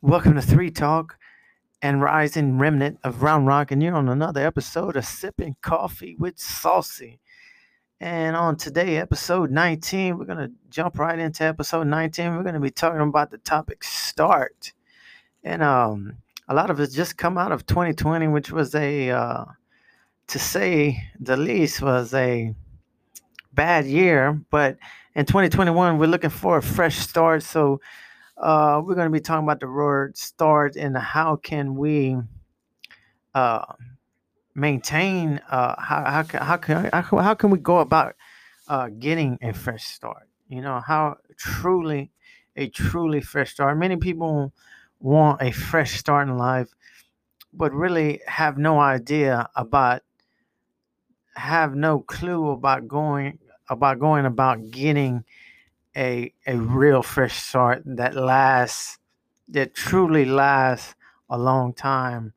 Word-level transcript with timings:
Welcome 0.00 0.36
to 0.36 0.42
Three 0.42 0.70
Talk 0.70 1.18
and 1.82 2.00
Rising 2.00 2.56
Remnant 2.56 3.00
of 3.02 3.20
Round 3.20 3.48
Rock, 3.48 3.72
and 3.72 3.82
you're 3.82 3.96
on 3.96 4.08
another 4.08 4.46
episode 4.46 4.94
of 4.94 5.04
Sipping 5.04 5.56
Coffee 5.60 6.14
with 6.16 6.38
Saucy. 6.38 7.18
And 7.98 8.36
on 8.36 8.54
today, 8.54 8.98
episode 8.98 9.50
19, 9.50 10.16
we're 10.16 10.24
going 10.24 10.38
to 10.38 10.52
jump 10.70 11.00
right 11.00 11.18
into 11.18 11.42
episode 11.42 11.88
19. 11.88 12.36
We're 12.36 12.44
going 12.44 12.54
to 12.54 12.60
be 12.60 12.70
talking 12.70 13.00
about 13.00 13.32
the 13.32 13.38
topic 13.38 13.82
start. 13.82 14.72
And 15.42 15.64
um, 15.64 16.18
a 16.46 16.54
lot 16.54 16.70
of 16.70 16.78
it 16.78 16.92
just 16.92 17.16
come 17.16 17.36
out 17.36 17.50
of 17.50 17.66
2020, 17.66 18.28
which 18.28 18.52
was 18.52 18.76
a, 18.76 19.10
uh, 19.10 19.46
to 20.28 20.38
say 20.38 21.02
the 21.18 21.36
least, 21.36 21.82
was 21.82 22.14
a 22.14 22.54
bad 23.52 23.84
year. 23.84 24.40
But 24.48 24.78
in 25.16 25.26
2021, 25.26 25.98
we're 25.98 26.06
looking 26.06 26.30
for 26.30 26.58
a 26.58 26.62
fresh 26.62 26.98
start. 26.98 27.42
So 27.42 27.80
uh, 28.40 28.80
we're 28.84 28.94
going 28.94 29.06
to 29.06 29.12
be 29.12 29.20
talking 29.20 29.44
about 29.44 29.60
the 29.60 29.68
word 29.68 30.16
start 30.16 30.76
and 30.76 30.96
how 30.96 31.36
can 31.36 31.74
we 31.74 32.16
uh, 33.34 33.64
maintain 34.54 35.40
uh, 35.50 35.74
how, 35.80 36.04
how, 36.04 36.22
can, 36.22 36.42
how, 36.42 36.56
can, 36.56 36.90
how, 36.92 37.34
can 37.34 37.50
we 37.50 37.58
go 37.58 37.78
about 37.78 38.14
uh, 38.68 38.88
getting 38.98 39.38
a 39.42 39.52
fresh 39.52 39.84
start? 39.84 40.28
You 40.48 40.62
know 40.62 40.80
how 40.80 41.16
truly 41.36 42.10
a 42.56 42.68
truly 42.68 43.20
fresh 43.20 43.52
start. 43.52 43.76
Many 43.78 43.96
people 43.96 44.52
want 45.00 45.42
a 45.42 45.52
fresh 45.52 45.98
start 45.98 46.28
in 46.28 46.36
life 46.36 46.68
but 47.52 47.72
really 47.72 48.20
have 48.26 48.58
no 48.58 48.78
idea 48.78 49.48
about 49.56 50.02
have 51.34 51.74
no 51.74 52.00
clue 52.00 52.50
about 52.50 52.88
going 52.88 53.38
about 53.70 53.98
going 53.98 54.26
about 54.26 54.70
getting 54.70 55.24
a 55.96 56.32
a 56.46 56.56
real 56.56 57.02
fresh 57.02 57.42
start 57.42 57.82
that 57.84 58.14
lasts 58.14 58.98
that 59.48 59.74
truly 59.74 60.24
lasts 60.24 60.94
a 61.30 61.38
long 61.38 61.72
time 61.72 62.32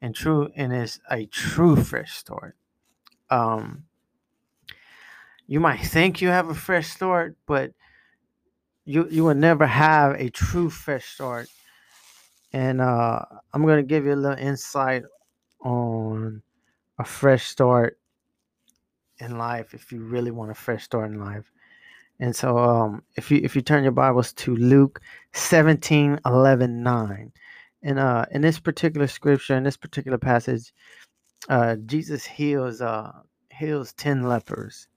and 0.00 0.14
true 0.14 0.50
and 0.56 0.72
is 0.72 1.00
a 1.10 1.26
true 1.26 1.76
fresh 1.76 2.14
start. 2.16 2.56
Um 3.30 3.84
you 5.46 5.60
might 5.60 5.80
think 5.80 6.20
you 6.20 6.28
have 6.28 6.48
a 6.48 6.54
fresh 6.54 6.88
start, 6.88 7.36
but 7.46 7.72
you 8.84 9.08
you 9.10 9.24
will 9.24 9.34
never 9.34 9.66
have 9.66 10.14
a 10.20 10.30
true 10.30 10.70
fresh 10.70 11.06
start. 11.06 11.48
And 12.52 12.80
uh 12.80 13.20
I'm 13.52 13.66
gonna 13.66 13.82
give 13.82 14.04
you 14.06 14.14
a 14.14 14.16
little 14.16 14.38
insight 14.38 15.04
on 15.60 16.42
a 16.98 17.04
fresh 17.04 17.46
start 17.46 17.98
in 19.18 19.38
life 19.38 19.74
if 19.74 19.92
you 19.92 20.00
really 20.02 20.30
want 20.30 20.50
a 20.50 20.54
fresh 20.54 20.84
start 20.84 21.10
in 21.10 21.18
life. 21.20 21.50
And 22.18 22.34
so 22.34 22.58
um, 22.58 23.02
if 23.16 23.30
you 23.30 23.40
if 23.42 23.54
you 23.54 23.62
turn 23.62 23.82
your 23.82 23.92
Bibles 23.92 24.32
to 24.34 24.54
Luke 24.56 25.00
17, 25.32 26.20
11, 26.24 26.82
9. 26.82 27.32
And 27.82 27.98
uh, 27.98 28.24
in 28.30 28.42
this 28.42 28.58
particular 28.58 29.06
scripture, 29.06 29.54
in 29.54 29.64
this 29.64 29.76
particular 29.76 30.18
passage, 30.18 30.72
uh, 31.48 31.76
Jesus 31.86 32.24
heals 32.24 32.80
uh, 32.80 33.12
heals 33.50 33.92
10 33.94 34.22
lepers. 34.22 34.88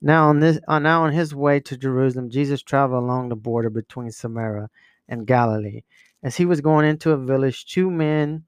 Now 0.00 0.28
on 0.28 0.40
this 0.40 0.58
uh, 0.68 0.78
now 0.78 1.04
on 1.04 1.12
his 1.12 1.34
way 1.34 1.60
to 1.60 1.76
Jerusalem, 1.76 2.30
Jesus 2.30 2.62
traveled 2.62 3.02
along 3.02 3.28
the 3.28 3.36
border 3.36 3.70
between 3.70 4.10
Samaria 4.10 4.70
and 5.08 5.26
Galilee. 5.26 5.82
As 6.22 6.36
he 6.36 6.46
was 6.46 6.60
going 6.60 6.86
into 6.86 7.10
a 7.10 7.16
village, 7.16 7.66
two 7.66 7.90
men 7.90 8.44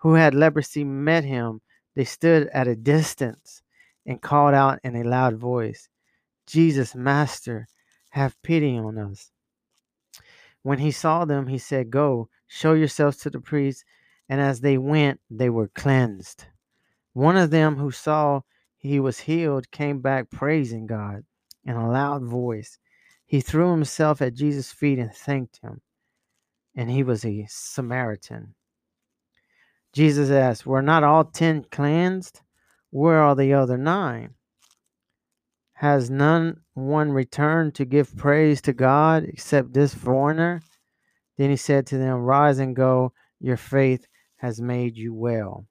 who 0.00 0.14
had 0.14 0.34
leprosy 0.34 0.84
met 0.84 1.24
him. 1.24 1.60
They 1.94 2.04
stood 2.04 2.48
at 2.48 2.68
a 2.68 2.76
distance 2.76 3.62
and 4.06 4.20
called 4.20 4.54
out 4.54 4.80
in 4.82 4.96
a 4.96 5.04
loud 5.04 5.36
voice, 5.36 5.88
Jesus, 6.50 6.96
Master, 6.96 7.68
have 8.10 8.42
pity 8.42 8.76
on 8.76 8.98
us. 8.98 9.30
When 10.62 10.78
he 10.78 10.90
saw 10.90 11.24
them, 11.24 11.46
he 11.46 11.58
said, 11.58 11.90
Go, 11.90 12.28
show 12.48 12.72
yourselves 12.72 13.18
to 13.18 13.30
the 13.30 13.40
priests. 13.40 13.84
And 14.28 14.40
as 14.40 14.60
they 14.60 14.76
went, 14.76 15.20
they 15.30 15.48
were 15.48 15.68
cleansed. 15.68 16.46
One 17.12 17.36
of 17.36 17.50
them 17.50 17.76
who 17.76 17.92
saw 17.92 18.42
he 18.76 18.98
was 18.98 19.20
healed 19.20 19.70
came 19.70 20.00
back 20.00 20.30
praising 20.30 20.86
God 20.86 21.24
in 21.64 21.76
a 21.76 21.90
loud 21.90 22.24
voice. 22.24 22.78
He 23.26 23.40
threw 23.40 23.70
himself 23.70 24.20
at 24.20 24.34
Jesus' 24.34 24.72
feet 24.72 24.98
and 24.98 25.14
thanked 25.14 25.60
him. 25.62 25.80
And 26.74 26.90
he 26.90 27.04
was 27.04 27.24
a 27.24 27.46
Samaritan. 27.48 28.54
Jesus 29.92 30.30
asked, 30.30 30.66
Were 30.66 30.82
not 30.82 31.04
all 31.04 31.24
ten 31.24 31.64
cleansed? 31.70 32.40
Where 32.90 33.20
are 33.20 33.36
the 33.36 33.52
other 33.54 33.78
nine? 33.78 34.34
Has 35.80 36.10
none 36.10 36.60
one 36.74 37.10
returned 37.10 37.74
to 37.76 37.86
give 37.86 38.14
praise 38.14 38.60
to 38.60 38.74
God 38.74 39.24
except 39.24 39.72
this 39.72 39.94
foreigner? 39.94 40.60
Then 41.38 41.48
he 41.48 41.56
said 41.56 41.86
to 41.86 41.96
them, 41.96 42.18
Rise 42.18 42.58
and 42.58 42.76
go, 42.76 43.14
your 43.40 43.56
faith 43.56 44.06
has 44.36 44.60
made 44.60 44.98
you 44.98 45.14
well. 45.14 45.64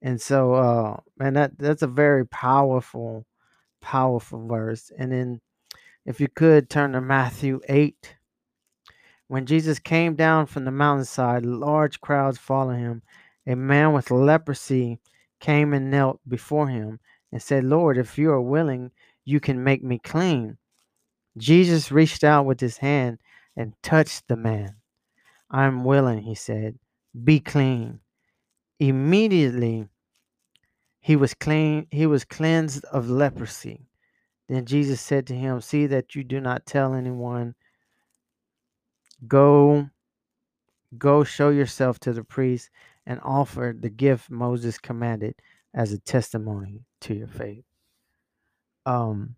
And 0.00 0.18
so, 0.18 0.54
uh, 0.54 0.96
man, 1.18 1.34
that 1.34 1.58
that's 1.58 1.82
a 1.82 1.86
very 1.86 2.26
powerful, 2.26 3.26
powerful 3.82 4.46
verse. 4.46 4.90
And 4.96 5.12
then, 5.12 5.42
if 6.06 6.18
you 6.18 6.28
could 6.28 6.70
turn 6.70 6.92
to 6.92 7.02
Matthew 7.02 7.60
eight, 7.68 8.16
when 9.28 9.44
Jesus 9.44 9.80
came 9.80 10.14
down 10.14 10.46
from 10.46 10.64
the 10.64 10.70
mountainside, 10.70 11.44
large 11.44 12.00
crowds 12.00 12.38
followed 12.38 12.78
him. 12.78 13.02
A 13.46 13.54
man 13.54 13.92
with 13.92 14.10
leprosy 14.10 14.98
came 15.40 15.74
and 15.74 15.90
knelt 15.90 16.20
before 16.26 16.68
him 16.68 17.00
and 17.32 17.42
said, 17.42 17.64
Lord, 17.64 17.96
if 17.96 18.18
you 18.18 18.30
are 18.30 18.40
willing, 18.40 18.90
you 19.24 19.40
can 19.40 19.64
make 19.64 19.82
me 19.82 19.98
clean. 19.98 20.58
Jesus 21.38 21.90
reached 21.90 22.22
out 22.22 22.44
with 22.44 22.60
his 22.60 22.76
hand 22.76 23.18
and 23.56 23.72
touched 23.82 24.28
the 24.28 24.36
man. 24.36 24.76
I 25.50 25.64
am 25.64 25.84
willing, 25.84 26.22
he 26.22 26.34
said, 26.34 26.78
be 27.24 27.40
clean. 27.40 28.00
Immediately 28.78 29.88
he 31.00 31.16
was 31.16 31.34
clean, 31.34 31.86
he 31.90 32.06
was 32.06 32.24
cleansed 32.24 32.84
of 32.86 33.10
leprosy. 33.10 33.86
Then 34.48 34.66
Jesus 34.66 35.00
said 35.00 35.26
to 35.26 35.34
him, 35.34 35.60
See 35.60 35.86
that 35.86 36.14
you 36.14 36.24
do 36.24 36.40
not 36.40 36.66
tell 36.66 36.94
anyone. 36.94 37.54
Go, 39.26 39.88
go 40.98 41.24
show 41.24 41.50
yourself 41.50 41.98
to 42.00 42.12
the 42.12 42.24
priest 42.24 42.70
and 43.06 43.20
offer 43.22 43.74
the 43.78 43.88
gift 43.88 44.30
Moses 44.30 44.78
commanded 44.78 45.34
as 45.74 45.92
a 45.92 45.98
testimony 45.98 46.84
to 47.00 47.14
your 47.14 47.28
faith. 47.28 47.64
Um, 48.84 49.36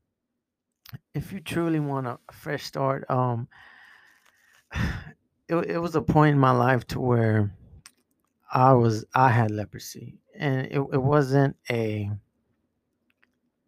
if 1.14 1.32
you 1.32 1.40
truly 1.40 1.80
want 1.80 2.06
a 2.06 2.18
fresh 2.32 2.64
start, 2.64 3.08
um, 3.10 3.48
it, 5.48 5.56
it 5.56 5.78
was 5.78 5.94
a 5.94 6.02
point 6.02 6.34
in 6.34 6.38
my 6.38 6.50
life 6.50 6.86
to 6.88 7.00
where 7.00 7.52
I 8.52 8.72
was 8.72 9.04
I 9.14 9.30
had 9.30 9.50
leprosy, 9.50 10.20
and 10.36 10.66
it, 10.66 10.78
it 10.92 11.02
wasn't 11.02 11.56
a 11.70 12.10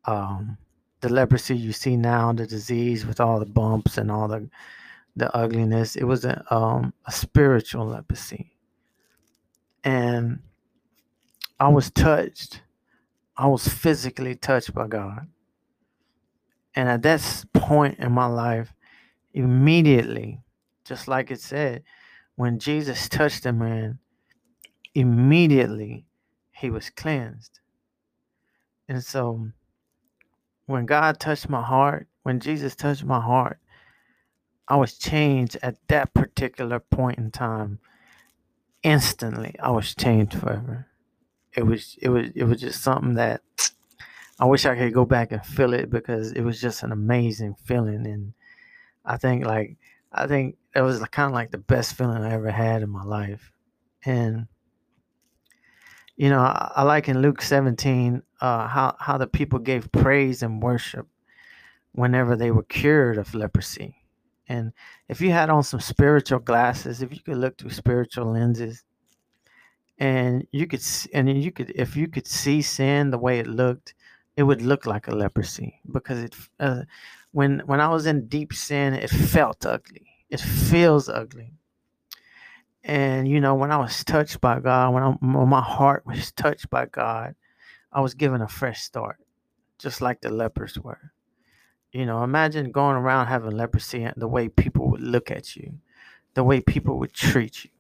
um 0.05 0.57
the 1.01 1.09
leprosy 1.09 1.57
you 1.57 1.73
see 1.73 1.97
now, 1.97 2.33
the 2.33 2.47
disease 2.47 3.05
with 3.05 3.21
all 3.21 3.39
the 3.39 3.47
bumps 3.47 3.99
and 3.99 4.11
all 4.11 4.29
the 4.29 4.49
the 5.17 5.35
ugliness. 5.35 5.97
It 5.97 6.05
was 6.05 6.25
a 6.25 6.43
um 6.55 6.93
a 7.07 7.13
spiritual 7.13 7.87
leprosy, 7.87 8.53
and 9.83 10.41
I 11.59 11.69
was 11.69 11.91
touched 11.91 12.61
I 13.37 13.47
was 13.49 13.69
physically 13.69 14.35
touched 14.35 14.73
by 14.73 14.87
God. 14.87 15.29
And 16.75 16.89
at 16.89 17.03
that 17.03 17.45
point 17.53 17.99
in 17.99 18.13
my 18.13 18.27
life, 18.27 18.73
immediately, 19.35 20.41
just 20.85 21.07
like 21.07 21.31
it 21.31 21.41
said, 21.41 21.83
when 22.37 22.59
Jesus 22.59 23.09
touched 23.09 23.43
the 23.43 23.53
man, 23.53 23.99
immediately 24.95 26.07
he 26.51 26.71
was 26.71 26.89
cleansed. 26.89 27.61
And 28.89 29.05
so 29.05 29.51
when 30.65 30.87
God 30.87 31.21
touched 31.21 31.49
my 31.49 31.63
heart, 31.63 32.09
when 32.23 32.41
Jesus 32.41 32.75
touched 32.75 33.05
my 33.05 33.21
heart, 33.21 33.59
I 34.69 34.77
was 34.77 34.97
changed 34.97 35.59
at 35.63 35.77
that 35.89 36.15
particular 36.15 36.81
point 36.81 37.19
in 37.19 37.31
time. 37.31 37.81
Instantly, 38.83 39.55
I 39.61 39.71
was 39.71 39.95
changed 39.95 40.39
forever 40.39 40.87
it 41.57 41.65
was 41.65 41.97
it 42.03 42.11
was 42.11 42.31
it 42.35 42.45
was 42.45 42.61
just 42.61 42.83
something 42.83 43.15
that 43.15 43.41
I 44.39 44.45
wish 44.45 44.67
I 44.67 44.77
could 44.77 44.93
go 44.93 45.07
back 45.07 45.33
and 45.33 45.45
feel 45.45 45.73
it 45.73 45.89
because 45.89 46.33
it 46.33 46.43
was 46.43 46.61
just 46.61 46.83
an 46.83 46.93
amazing 46.93 47.57
feeling. 47.65 48.07
And 48.07 48.35
I 49.05 49.17
think 49.17 49.47
like 49.47 49.77
I 50.13 50.27
think 50.27 50.57
it 50.75 50.83
was 50.83 51.03
kind 51.07 51.27
of 51.27 51.33
like 51.33 51.51
the 51.51 51.59
best 51.59 51.95
feeling 51.95 52.23
I 52.23 52.35
ever 52.35 52.51
had 52.51 52.83
in 52.83 52.91
my 52.91 53.05
life. 53.05 53.51
And 54.05 54.47
you 56.17 56.29
know 56.29 56.41
I, 56.41 56.73
I 56.77 56.83
like 56.83 57.09
in 57.09 57.23
Luke 57.23 57.41
17 57.41 58.23
uh, 58.41 58.69
how 58.69 58.97
how 59.01 59.17
the 59.17 59.27
people 59.27 59.59
gave 59.59 59.91
praise 59.93 60.43
and 60.43 60.63
worship 60.63 61.07
whenever 61.93 62.37
they 62.37 62.51
were 62.51 62.65
cured 62.65 63.17
of 63.17 63.35
leprosy. 63.35 63.97
And 64.49 64.73
if 65.09 65.21
you 65.21 65.33
had 65.33 65.51
on 65.51 65.63
some 65.63 65.81
spiritual 65.81 66.41
glasses 66.41 67.01
if 67.01 67.13
you 67.13 67.21
could 67.21 67.39
look 67.39 67.57
through 67.57 67.71
spiritual 67.71 68.33
lenses 68.33 68.85
and 69.99 70.47
you 70.53 70.67
could 70.67 70.83
and 71.15 71.43
you 71.43 71.53
could 71.53 71.71
if 71.77 71.97
you 71.97 72.09
could 72.09 72.27
see 72.27 72.63
sin 72.63 73.11
the 73.11 73.19
way 73.19 73.39
it 73.41 73.47
looked 73.49 73.95
it 74.37 74.45
would 74.45 74.63
look 74.63 74.87
like 74.87 75.09
a 75.09 75.13
leprosy 75.15 75.81
because 75.93 76.21
it 76.21 76.37
uh, 76.61 76.83
when 77.33 77.61
when 77.67 77.81
i 77.81 77.89
was 77.89 78.07
in 78.07 78.29
deep 78.29 78.53
sin 78.55 78.95
it 78.95 79.11
felt 79.11 79.67
ugly 79.67 80.07
it 80.31 80.41
feels 80.41 81.09
ugly 81.09 81.53
And 82.85 83.29
you 83.29 83.41
know, 83.41 83.55
when 83.55 83.71
I 83.73 83.77
was 83.77 84.05
touched 84.05 84.41
by 84.41 84.61
God, 84.61 84.95
when, 84.95 85.03
I, 85.03 85.11
when 85.21 85.49
my 85.49 85.61
heart 85.63 86.05
was 86.07 86.33
touched 86.33 86.71
by 86.71 86.87
God, 86.87 87.35
I 87.93 88.01
was 88.01 88.15
given 88.15 88.43
a 88.43 88.49
fresh 88.49 88.83
start, 88.83 89.19
just 89.79 90.01
like 90.01 90.21
the 90.21 90.31
lepers 90.31 90.79
were. 90.79 91.13
You 91.93 92.07
know, 92.07 92.25
imagine 92.25 92.73
going 92.73 92.97
around 92.97 93.29
having 93.29 93.53
leprosy 93.53 94.05
and 94.05 94.15
the 94.17 94.29
way 94.29 94.49
people 94.49 94.91
would 94.91 95.03
look 95.03 95.31
at 95.31 95.57
you, 95.57 95.75
the 96.35 96.45
way 96.45 96.61
people 96.61 96.99
would 97.01 97.15
treat 97.15 97.65
you. 97.65 97.71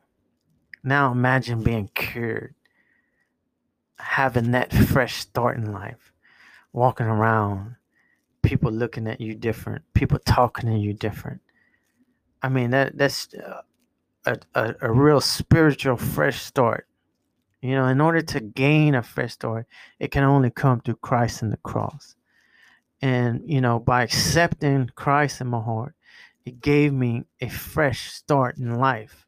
Now 0.87 1.11
imagine 1.11 1.65
being 1.65 1.91
cured, 1.97 2.55
having 3.99 4.53
that 4.53 4.73
fresh 4.73 5.17
start 5.17 5.57
in 5.57 5.73
life, 5.73 6.13
walking 6.73 7.07
around, 7.07 7.75
people 8.43 8.71
looking 8.71 9.09
at 9.09 9.21
you 9.21 9.35
different, 9.35 9.83
people 9.95 10.21
talking 10.21 10.71
to 10.71 10.79
you 10.79 10.95
different. 10.95 11.41
I 12.41 12.51
mean, 12.51 12.71
that 12.71 12.97
that's 12.97 13.35
uh, 13.35 13.63
a, 14.27 14.39
a, 14.55 14.75
a 14.83 14.93
real 14.93 15.21
spiritual 15.21 15.97
fresh 15.97 16.41
start. 16.41 16.87
You 17.61 17.75
know, 17.75 17.87
in 17.87 18.01
order 18.01 18.23
to 18.23 18.39
gain 18.41 18.95
a 18.95 19.03
fresh 19.03 19.33
start, 19.33 19.67
it 19.99 20.13
can 20.13 20.23
only 20.23 20.51
come 20.51 20.81
through 20.81 21.03
Christ 21.03 21.43
and 21.43 21.53
the 21.53 21.57
cross. 21.57 22.15
And, 23.03 23.43
you 23.45 23.61
know, 23.61 23.81
by 23.81 24.05
accepting 24.05 24.91
Christ 24.95 25.41
in 25.41 25.49
my 25.49 25.61
heart, 25.61 25.97
it 26.45 26.61
gave 26.61 26.93
me 26.93 27.25
a 27.41 27.49
fresh 27.49 28.13
start 28.13 28.59
in 28.59 28.77
life. 28.77 29.26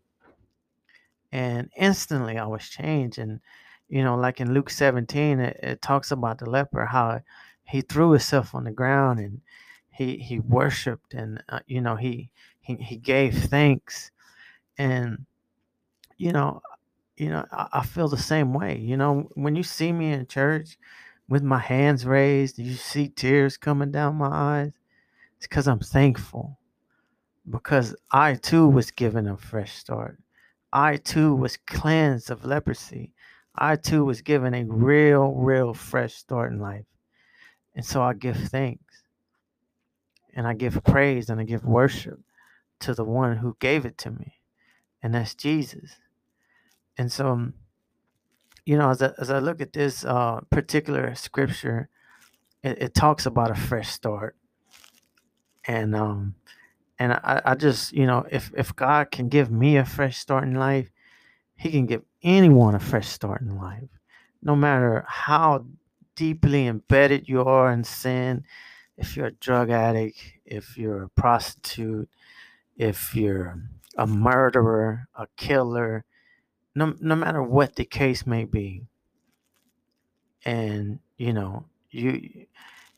And 1.33 1.71
instantly 1.77 2.39
I 2.39 2.47
was 2.47 2.69
changed. 2.69 3.19
And, 3.19 3.41
you 3.89 4.03
know, 4.03 4.17
like 4.17 4.41
in 4.41 4.55
Luke 4.55 4.71
17, 4.71 5.41
it, 5.41 5.61
it 5.63 5.83
talks 5.83 6.11
about 6.11 6.39
the 6.39 6.49
leper, 6.49 6.87
how 6.87 7.21
he 7.65 7.83
threw 7.83 8.13
himself 8.13 8.55
on 8.55 8.65
the 8.65 8.71
ground 8.71 9.21
and 9.21 9.41
he, 9.91 10.17
he 10.19 10.41
worshiped 10.41 11.15
and, 11.15 11.43
uh, 11.49 11.61
you 11.67 11.81
know, 11.81 11.97
he, 11.97 12.31
he, 12.61 12.77
he 12.77 12.97
gave 12.97 13.35
thanks. 13.35 14.11
And, 14.79 15.27
you 16.17 16.33
know, 16.33 16.63
you 17.17 17.29
know, 17.31 17.45
I, 17.53 17.69
I 17.75 17.87
feel 17.87 18.09
the 18.09 18.17
same 18.17 18.55
way. 18.55 18.79
You 18.79 18.97
know, 18.97 19.29
when 19.35 19.57
you 19.57 19.63
see 19.63 19.93
me 19.93 20.13
in 20.13 20.27
church 20.27 20.79
with 21.29 21.43
my 21.43 21.59
hands 21.59 22.07
raised, 22.07 22.59
you 22.59 22.75
see 22.75 23.09
tears 23.09 23.57
coming 23.57 23.91
down 23.91 24.17
my 24.17 24.29
eyes. 24.31 24.73
It's 25.37 25.47
because 25.47 25.69
I'm 25.69 25.81
thankful. 25.81 26.59
Because 27.51 27.97
I 28.13 28.35
too 28.35 28.69
was 28.69 28.91
given 28.91 29.27
a 29.27 29.37
fresh 29.37 29.75
start. 29.75 30.19
I 30.73 30.97
too 30.97 31.35
was 31.35 31.57
cleansed 31.57 32.31
of 32.31 32.45
leprosy. 32.45 33.13
I 33.55 33.77
too 33.77 34.05
was 34.05 34.23
given 34.23 34.55
a 34.55 34.65
real, 34.65 35.33
real 35.33 35.75
fresh 35.75 36.15
start 36.15 36.53
in 36.53 36.61
life. 36.61 36.85
And 37.75 37.85
so 37.85 38.03
I 38.03 38.13
give 38.15 38.37
thanks 38.37 39.03
and 40.35 40.47
I 40.47 40.55
give 40.55 40.83
praise 40.85 41.31
and 41.31 41.41
I 41.41 41.45
give 41.45 41.65
worship 41.65 42.21
to 42.81 42.95
the 42.95 43.05
one 43.05 43.37
who 43.37 43.57
gave 43.59 43.85
it 43.85 43.99
to 43.99 44.11
me, 44.11 44.35
and 45.03 45.15
that's 45.15 45.35
Jesus. 45.35 45.97
And 46.97 47.11
so, 47.11 47.29
um, 47.29 47.55
you 48.65 48.77
know, 48.77 48.91
as 48.91 49.03
I, 49.03 49.13
as 49.19 49.31
I 49.31 49.39
look 49.39 49.61
at 49.61 49.73
this 49.73 50.05
uh, 50.05 50.41
particular 50.51 51.15
scripture, 51.15 51.89
it, 52.63 52.83
it, 52.83 52.95
talks 52.95 53.27
about 53.27 53.51
a 53.51 53.55
fresh 53.55 53.89
start, 53.89 54.37
and 55.65 55.95
um, 55.95 56.35
and 56.99 57.13
I, 57.13 57.41
I 57.45 57.55
just, 57.55 57.93
you 57.93 58.07
know, 58.07 58.27
if 58.31 58.51
if 58.57 58.75
God 58.75 59.11
can 59.11 59.29
give 59.29 59.51
me 59.51 59.77
a 59.77 59.85
fresh 59.85 60.19
start 60.19 60.45
in 60.45 60.55
life, 60.55 60.91
He 61.57 61.71
can 61.71 61.87
give 61.87 62.03
anyone 62.23 62.75
a 62.75 62.81
fresh 62.81 63.09
start 63.09 63.41
in 63.41 63.57
life, 63.57 63.89
no 64.43 64.57
matter 64.57 65.05
how 65.09 65.67
deeply 66.17 66.67
embedded 66.67 67.29
you 67.29 67.43
are 67.43 67.73
in 67.73 67.85
sin. 67.85 68.45
If 68.97 69.17
you're 69.17 69.27
a 69.27 69.33
drug 69.33 69.71
addict, 69.71 70.19
if 70.45 70.77
you're 70.77 71.05
a 71.05 71.09
prostitute, 71.11 72.09
if 72.77 73.15
you're 73.15 73.63
a 73.97 74.07
murderer, 74.07 75.09
a 75.15 75.29
killer, 75.37 76.05
no, 76.75 76.95
no 77.01 77.15
matter 77.15 77.43
what 77.43 77.77
the 77.77 77.85
case 77.85 78.27
may 78.27 78.45
be 78.45 78.83
and 80.45 80.99
you 81.17 81.33
know 81.33 81.65
you 81.91 82.47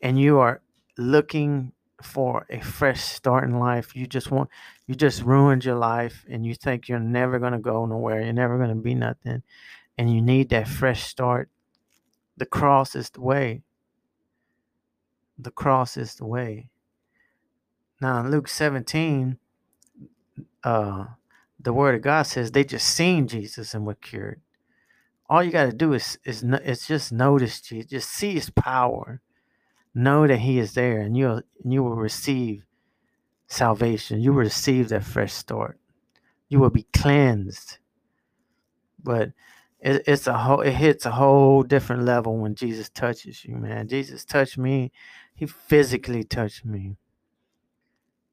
and 0.03 0.19
you 0.19 0.39
are 0.39 0.61
looking 0.99 1.73
for 2.03 2.47
a 2.51 2.61
fresh 2.61 3.01
start 3.01 3.45
in 3.45 3.59
life. 3.59 3.95
You 3.95 4.07
just 4.07 4.31
want 4.31 4.51
you 4.87 4.95
just 4.95 5.23
ruined 5.23 5.65
your 5.65 5.77
life 5.77 6.25
and 6.29 6.45
you 6.45 6.55
think 6.55 6.89
you're 6.89 6.99
never 6.99 7.39
to 7.53 7.59
go 7.59 7.87
nowhere. 7.87 8.23
You're 8.23 8.33
never 8.33 8.59
to 8.71 8.75
be 8.75 8.95
nothing. 8.95 9.43
And 9.99 10.13
you 10.13 10.23
need 10.23 10.49
that 10.51 10.69
fresh 10.69 11.05
start. 11.05 11.49
The 12.37 12.47
cross 12.47 12.95
is 12.95 13.11
the 13.11 13.21
way. 13.21 13.63
The 15.39 15.51
cross 15.51 15.97
is 15.97 16.15
the 16.15 16.27
way. 16.27 16.69
Now 18.01 18.21
in 18.21 18.31
luke 18.31 18.49
17 18.49 19.39
uh 20.65 21.05
the 21.63 21.73
word 21.73 21.95
of 21.95 22.03
God 22.03 22.23
says 22.23 22.51
they 22.51 22.65
just 22.65 22.87
seen 22.87 23.29
Jesus 23.29 23.75
and 23.75 23.87
were 23.87 23.95
cured. 23.95 24.41
All 25.29 25.45
you 25.45 25.51
got 25.51 25.67
to 25.67 25.73
do 25.73 25.93
is 25.93 26.19
is 26.25 26.43
is 26.43 26.87
just 26.87 27.13
notice 27.13 27.61
Jesus, 27.61 27.91
just 27.91 28.11
see 28.11 28.33
His 28.35 28.51
power, 28.51 29.21
know 29.95 30.27
that 30.27 30.39
He 30.39 30.59
is 30.59 30.75
there, 30.75 31.01
and 31.01 31.17
you'll 31.17 31.43
and 31.63 31.73
you 31.73 31.83
will 31.83 31.97
receive 31.97 32.65
salvation. 33.47 34.21
You 34.21 34.33
will 34.33 34.41
receive 34.41 34.89
that 34.91 35.05
fresh 35.05 35.33
start. 35.33 35.79
You 36.49 36.61
will 36.61 36.71
be 36.71 36.87
cleansed. 36.93 37.79
But 39.03 39.33
it, 39.81 40.03
it's 40.07 40.27
a 40.27 40.37
whole 40.39 40.61
it 40.61 40.73
hits 40.73 41.07
a 41.07 41.11
whole 41.13 41.63
different 41.63 42.05
level 42.05 42.37
when 42.37 42.55
Jesus 42.55 42.89
touches 42.89 43.45
you, 43.45 43.57
man. 43.57 43.89
Jesus 43.89 44.25
touched 44.25 44.59
me. 44.59 44.93
He 45.35 45.47
physically 45.47 46.25
touched 46.25 46.65
me 46.65 46.97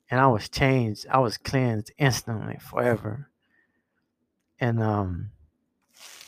and 0.10 0.20
I 0.20 0.28
was 0.28 0.50
changed. 0.50 1.06
I 1.10 1.20
was 1.20 1.38
cleansed 1.38 1.92
instantly, 1.98 2.58
forever. 2.60 3.30
And 4.60 4.82
um, 4.82 5.32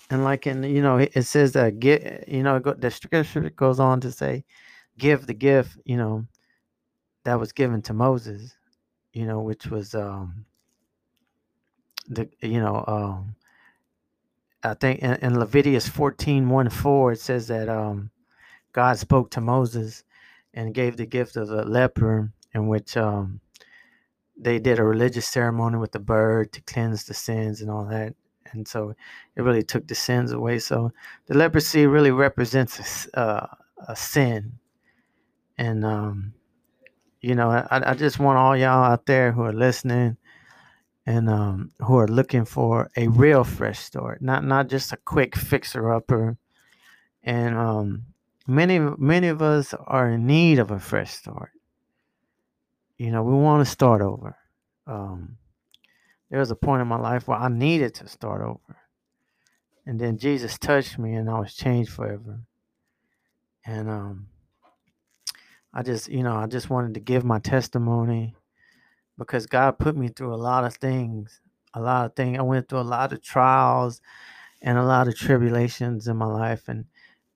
and 0.09 0.23
like 0.23 0.45
in 0.45 0.63
you 0.63 0.81
know 0.81 0.97
it 0.97 1.23
says 1.23 1.53
that 1.53 1.79
get 1.79 2.27
you 2.27 2.43
know 2.43 2.59
the 2.59 2.91
scripture 2.91 3.49
goes 3.49 3.79
on 3.79 4.01
to 4.01 4.11
say, 4.11 4.43
give 4.99 5.25
the 5.25 5.33
gift 5.33 5.77
you 5.85 5.97
know 5.97 6.25
that 7.23 7.39
was 7.39 7.51
given 7.51 7.81
to 7.83 7.93
Moses, 7.93 8.55
you 9.13 9.25
know 9.25 9.39
which 9.41 9.67
was 9.67 9.95
um 9.95 10.45
the 12.07 12.29
you 12.41 12.59
know 12.59 12.83
um 12.87 13.35
I 14.61 14.73
think 14.73 14.99
in, 14.99 15.13
in 15.15 15.39
Leviticus 15.39 15.87
14 15.87 16.49
1 16.49 16.69
4 16.69 17.11
it 17.13 17.19
says 17.19 17.47
that 17.47 17.69
um 17.69 18.11
God 18.73 18.97
spoke 18.97 19.31
to 19.31 19.41
Moses 19.41 20.03
and 20.53 20.73
gave 20.73 20.97
the 20.97 21.05
gift 21.05 21.35
of 21.37 21.47
the 21.47 21.63
leper 21.65 22.31
in 22.53 22.67
which 22.67 22.97
um 22.97 23.39
they 24.39 24.57
did 24.57 24.79
a 24.79 24.83
religious 24.83 25.27
ceremony 25.27 25.77
with 25.77 25.91
the 25.91 25.99
bird 25.99 26.53
to 26.53 26.61
cleanse 26.61 27.03
the 27.03 27.13
sins 27.13 27.61
and 27.61 27.69
all 27.69 27.85
that. 27.85 28.13
And 28.51 28.67
so 28.67 28.95
it 29.35 29.41
really 29.41 29.63
took 29.63 29.87
the 29.87 29.95
sins 29.95 30.31
away. 30.31 30.59
So 30.59 30.91
the 31.27 31.37
leprosy 31.37 31.85
really 31.85 32.11
represents 32.11 33.07
a, 33.13 33.19
uh, 33.19 33.47
a 33.87 33.95
sin. 33.95 34.53
And, 35.59 35.85
um, 35.85 36.33
you 37.21 37.35
know, 37.35 37.51
I, 37.51 37.91
I 37.91 37.93
just 37.93 38.17
want 38.17 38.39
all 38.39 38.57
y'all 38.57 38.91
out 38.91 39.05
there 39.05 39.31
who 39.31 39.43
are 39.43 39.53
listening 39.53 40.17
and 41.05 41.29
um, 41.29 41.71
who 41.81 41.97
are 41.97 42.07
looking 42.07 42.45
for 42.45 42.89
a 42.97 43.07
real 43.09 43.43
fresh 43.43 43.79
start, 43.79 44.21
not 44.21 44.43
not 44.43 44.69
just 44.69 44.93
a 44.93 44.97
quick 44.97 45.35
fixer 45.35 45.93
upper. 45.93 46.37
And 47.23 47.55
um, 47.57 48.05
many 48.47 48.79
many 48.79 49.27
of 49.27 49.41
us 49.41 49.75
are 49.85 50.09
in 50.09 50.25
need 50.25 50.59
of 50.59 50.71
a 50.71 50.79
fresh 50.79 51.13
start 51.13 51.51
you 52.99 53.11
know, 53.11 53.23
we 53.23 53.33
want 53.33 53.65
to 53.65 53.71
start 53.71 54.01
over. 54.01 54.37
Um, 54.85 55.37
there 56.29 56.39
was 56.39 56.51
a 56.51 56.55
point 56.55 56.81
in 56.81 56.87
my 56.87 56.99
life 56.99 57.27
where 57.27 57.37
I 57.37 57.47
needed 57.47 57.95
to 57.95 58.07
start 58.07 58.41
over. 58.41 58.77
And 59.85 59.99
then 59.99 60.17
Jesus 60.17 60.59
touched 60.59 60.99
me 60.99 61.13
and 61.13 61.29
I 61.29 61.39
was 61.39 61.55
changed 61.55 61.91
forever. 61.91 62.41
And 63.65 63.89
um, 63.89 64.27
I 65.73 65.83
just, 65.83 66.09
you 66.09 66.23
know, 66.23 66.35
I 66.35 66.47
just 66.47 66.69
wanted 66.69 66.95
to 66.95 66.99
give 66.99 67.23
my 67.23 67.39
testimony 67.39 68.35
because 69.17 69.45
God 69.45 69.77
put 69.77 69.95
me 69.95 70.07
through 70.07 70.33
a 70.33 70.37
lot 70.37 70.65
of 70.65 70.75
things. 70.75 71.41
A 71.73 71.81
lot 71.81 72.05
of 72.05 72.15
things. 72.15 72.39
I 72.39 72.41
went 72.41 72.67
through 72.67 72.79
a 72.79 72.81
lot 72.81 73.13
of 73.13 73.21
trials 73.21 74.01
and 74.61 74.77
a 74.77 74.83
lot 74.83 75.07
of 75.07 75.15
tribulations 75.15 76.07
in 76.07 76.17
my 76.17 76.25
life. 76.25 76.67
And 76.67 76.85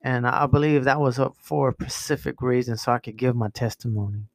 and 0.02 0.26
I 0.26 0.46
believe 0.46 0.84
that 0.84 1.00
was 1.00 1.18
for 1.38 1.70
a 1.70 1.72
specific 1.72 2.42
reason 2.42 2.76
so 2.76 2.92
I 2.92 2.98
could 2.98 3.16
give 3.16 3.34
my 3.34 3.48
testimony 3.48 4.26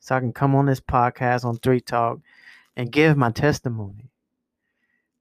so 0.00 0.16
I 0.16 0.20
can 0.20 0.32
come 0.32 0.54
on 0.54 0.66
this 0.66 0.80
podcast 0.80 1.44
on 1.44 1.58
Three 1.58 1.80
Talk 1.80 2.18
and 2.74 2.90
give 2.90 3.16
my 3.16 3.30
testimony. 3.30 4.10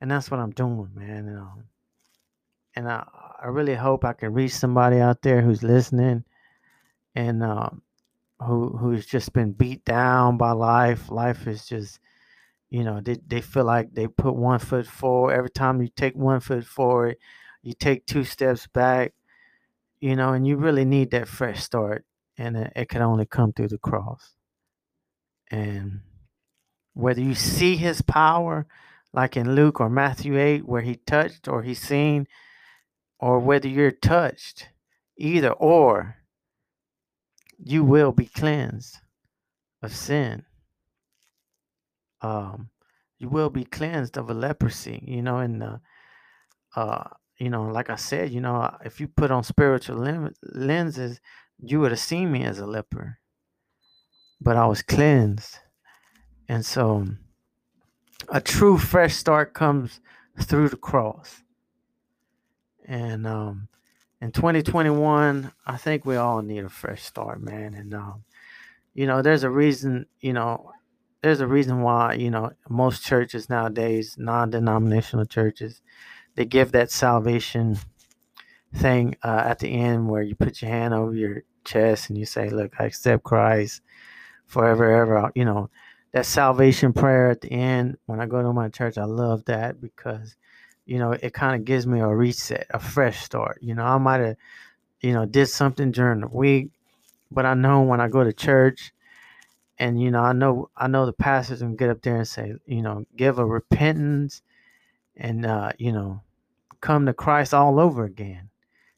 And 0.02 0.10
that's 0.10 0.32
what 0.32 0.40
I'm 0.40 0.52
doing, 0.52 0.90
man. 0.96 1.28
And, 1.28 1.38
um, 1.38 1.64
and 2.76 2.90
I, 2.90 3.06
I 3.44 3.48
really 3.48 3.76
hope 3.76 4.06
I 4.06 4.14
can 4.14 4.34
reach 4.34 4.54
somebody 4.54 5.00
out 5.00 5.22
there 5.22 5.42
who's 5.42 5.62
listening 5.62 6.24
and 7.14 7.44
um, 7.44 7.82
who 8.40 8.70
who's 8.78 9.06
just 9.06 9.34
been 9.34 9.52
beat 9.52 9.84
down 9.86 10.38
by 10.38 10.52
life. 10.52 11.12
Life 11.12 11.48
is 11.48 11.66
just, 11.66 12.00
you 12.70 12.84
know, 12.84 13.02
they, 13.02 13.18
they 13.28 13.42
feel 13.42 13.66
like 13.66 13.94
they 13.94 14.08
put 14.08 14.36
one 14.36 14.60
foot 14.60 14.88
forward. 14.88 15.34
Every 15.34 15.50
time 15.50 15.82
you 15.82 15.90
take 15.96 16.16
one 16.16 16.40
foot 16.40 16.66
forward, 16.66 17.18
you 17.62 17.74
take 17.74 18.06
two 18.06 18.24
steps 18.24 18.68
back, 18.68 19.14
you 20.00 20.16
know, 20.16 20.34
and 20.34 20.48
you 20.48 20.58
really 20.58 20.86
need 20.86 21.12
that 21.12 21.28
fresh 21.28 21.64
start. 21.64 22.06
And 22.38 22.56
it, 22.56 22.74
it 22.76 22.90
can 22.90 23.02
only 23.02 23.26
come 23.26 23.52
through 23.52 23.68
the 23.68 23.78
cross. 23.78 24.34
And 25.52 26.02
whether 26.94 27.22
you 27.22 27.36
see 27.36 27.76
his 27.76 28.02
power 28.02 28.68
like 29.14 29.36
in 29.36 29.56
Luke 29.56 29.80
or 29.80 29.90
Matthew 29.90 30.38
8, 30.38 30.68
where 30.68 30.82
he 30.82 30.96
touched 30.96 31.48
or 31.48 31.64
he 31.64 31.74
seen, 31.74 32.28
or 33.20 33.40
whether 33.40 33.68
you're 33.68 33.92
touched, 33.92 34.70
either 35.18 35.52
or, 35.52 36.18
you 37.64 37.84
will 37.84 38.12
be 38.12 38.26
cleansed 38.26 38.98
of 39.82 39.96
sin. 39.96 40.46
Um, 42.22 42.70
you 43.18 43.30
will 43.30 43.50
be 43.50 43.66
cleansed 43.66 44.18
of 44.18 44.30
a 44.30 44.34
leprosy, 44.34 45.04
you 45.06 45.22
know, 45.22 45.38
and 45.38 45.64
uh, 45.64 45.78
uh, 46.76 47.10
you 47.38 47.50
know, 47.50 47.64
like 47.64 47.90
I 47.90 47.96
said, 47.96 48.32
you 48.32 48.42
know, 48.42 48.76
if 48.84 49.00
you 49.00 49.08
put 49.08 49.32
on 49.32 49.44
spiritual 49.44 49.98
lim- 49.98 50.34
lenses, 50.44 51.20
you 51.58 51.80
would 51.80 51.92
have 51.92 52.00
seen 52.00 52.32
me 52.32 52.44
as 52.44 52.60
a 52.60 52.66
leper, 52.66 53.20
but 54.42 54.56
I 54.56 54.66
was 54.66 54.82
cleansed, 54.82 55.60
and 56.48 56.66
so 56.66 57.08
a 58.30 58.42
true 58.42 58.78
fresh 58.78 59.16
start 59.16 59.54
comes 59.54 60.00
through 60.42 60.70
the 60.70 60.78
cross. 60.78 61.44
And 62.86 63.28
um, 63.28 63.68
in 64.22 64.32
2021, 64.32 65.52
I 65.66 65.78
think 65.78 66.06
we 66.06 66.16
all 66.18 66.42
need 66.42 66.64
a 66.64 66.70
fresh 66.70 67.04
start, 67.04 67.42
man. 67.42 67.74
And 67.74 67.94
um, 67.94 68.24
you 68.94 69.08
know, 69.08 69.22
there's 69.22 69.44
a 69.44 69.50
reason, 69.50 70.08
you 70.20 70.34
know, 70.34 70.72
there's 71.22 71.42
a 71.42 71.48
reason 71.48 71.82
why, 71.82 72.14
you 72.14 72.32
know, 72.32 72.52
most 72.70 73.04
churches 73.04 73.50
nowadays, 73.50 74.16
non-denominational 74.18 75.26
churches, 75.26 75.82
they 76.36 76.46
give 76.46 76.72
that 76.72 76.92
salvation 76.92 77.78
thing 78.76 79.16
uh, 79.24 79.44
at 79.46 79.60
the 79.60 79.68
end 79.70 80.08
where 80.08 80.22
you 80.22 80.36
put 80.36 80.62
your 80.62 80.72
hand 80.72 80.94
over 80.94 81.14
your 81.14 81.44
chest 81.66 82.10
and 82.10 82.18
you 82.18 82.26
say, 82.26 82.50
"Look, 82.50 82.74
I 82.80 82.86
accept 82.86 83.24
Christ 83.24 83.82
forever, 84.46 84.90
ever." 84.92 85.32
You 85.36 85.46
know, 85.46 85.70
that 86.14 86.26
salvation 86.26 86.94
prayer 86.94 87.30
at 87.30 87.42
the 87.42 87.52
end 87.52 87.98
when 88.06 88.20
I 88.20 88.26
go 88.26 88.42
to 88.42 88.54
my 88.54 88.70
church, 88.70 88.98
I 88.98 89.06
love 89.06 89.46
that 89.46 89.82
because, 89.82 90.36
you 90.90 90.98
know, 90.98 91.12
it 91.12 91.34
kind 91.36 91.56
of 91.56 91.66
gives 91.66 91.86
me 91.86 92.00
a 92.00 92.08
reset, 92.08 92.66
a 92.72 92.80
fresh 92.80 93.24
start. 93.24 93.60
You 93.62 93.76
know, 93.76 93.84
I 93.84 94.00
might 94.00 94.22
have, 94.22 94.38
you 95.02 95.14
know, 95.14 95.24
did 95.24 95.46
something 95.46 95.92
during 95.92 96.22
the 96.22 96.28
week, 96.28 96.72
but 97.30 97.46
I 97.46 97.54
know 97.54 97.84
when 97.84 98.02
I 98.02 98.08
go 98.08 98.24
to 98.24 98.34
church, 98.34 98.92
and 99.78 100.02
you 100.02 100.10
know, 100.10 100.22
I 100.22 100.34
know 100.34 100.72
I 100.76 100.88
know 100.88 101.06
the 101.06 101.14
pastors 101.14 101.60
can 101.60 101.76
get 101.76 101.92
up 101.92 102.02
there 102.02 102.18
and 102.18 102.28
say, 102.28 102.56
you 102.66 102.82
know, 102.82 103.06
give 103.16 103.38
a 103.38 103.46
repentance, 103.46 104.42
and 105.16 105.46
uh, 105.46 105.74
you 105.78 105.92
know, 105.92 106.24
come 106.82 107.06
to 107.06 107.14
Christ 107.14 107.54
all 107.54 107.80
over 107.80 108.04
again. 108.04 108.50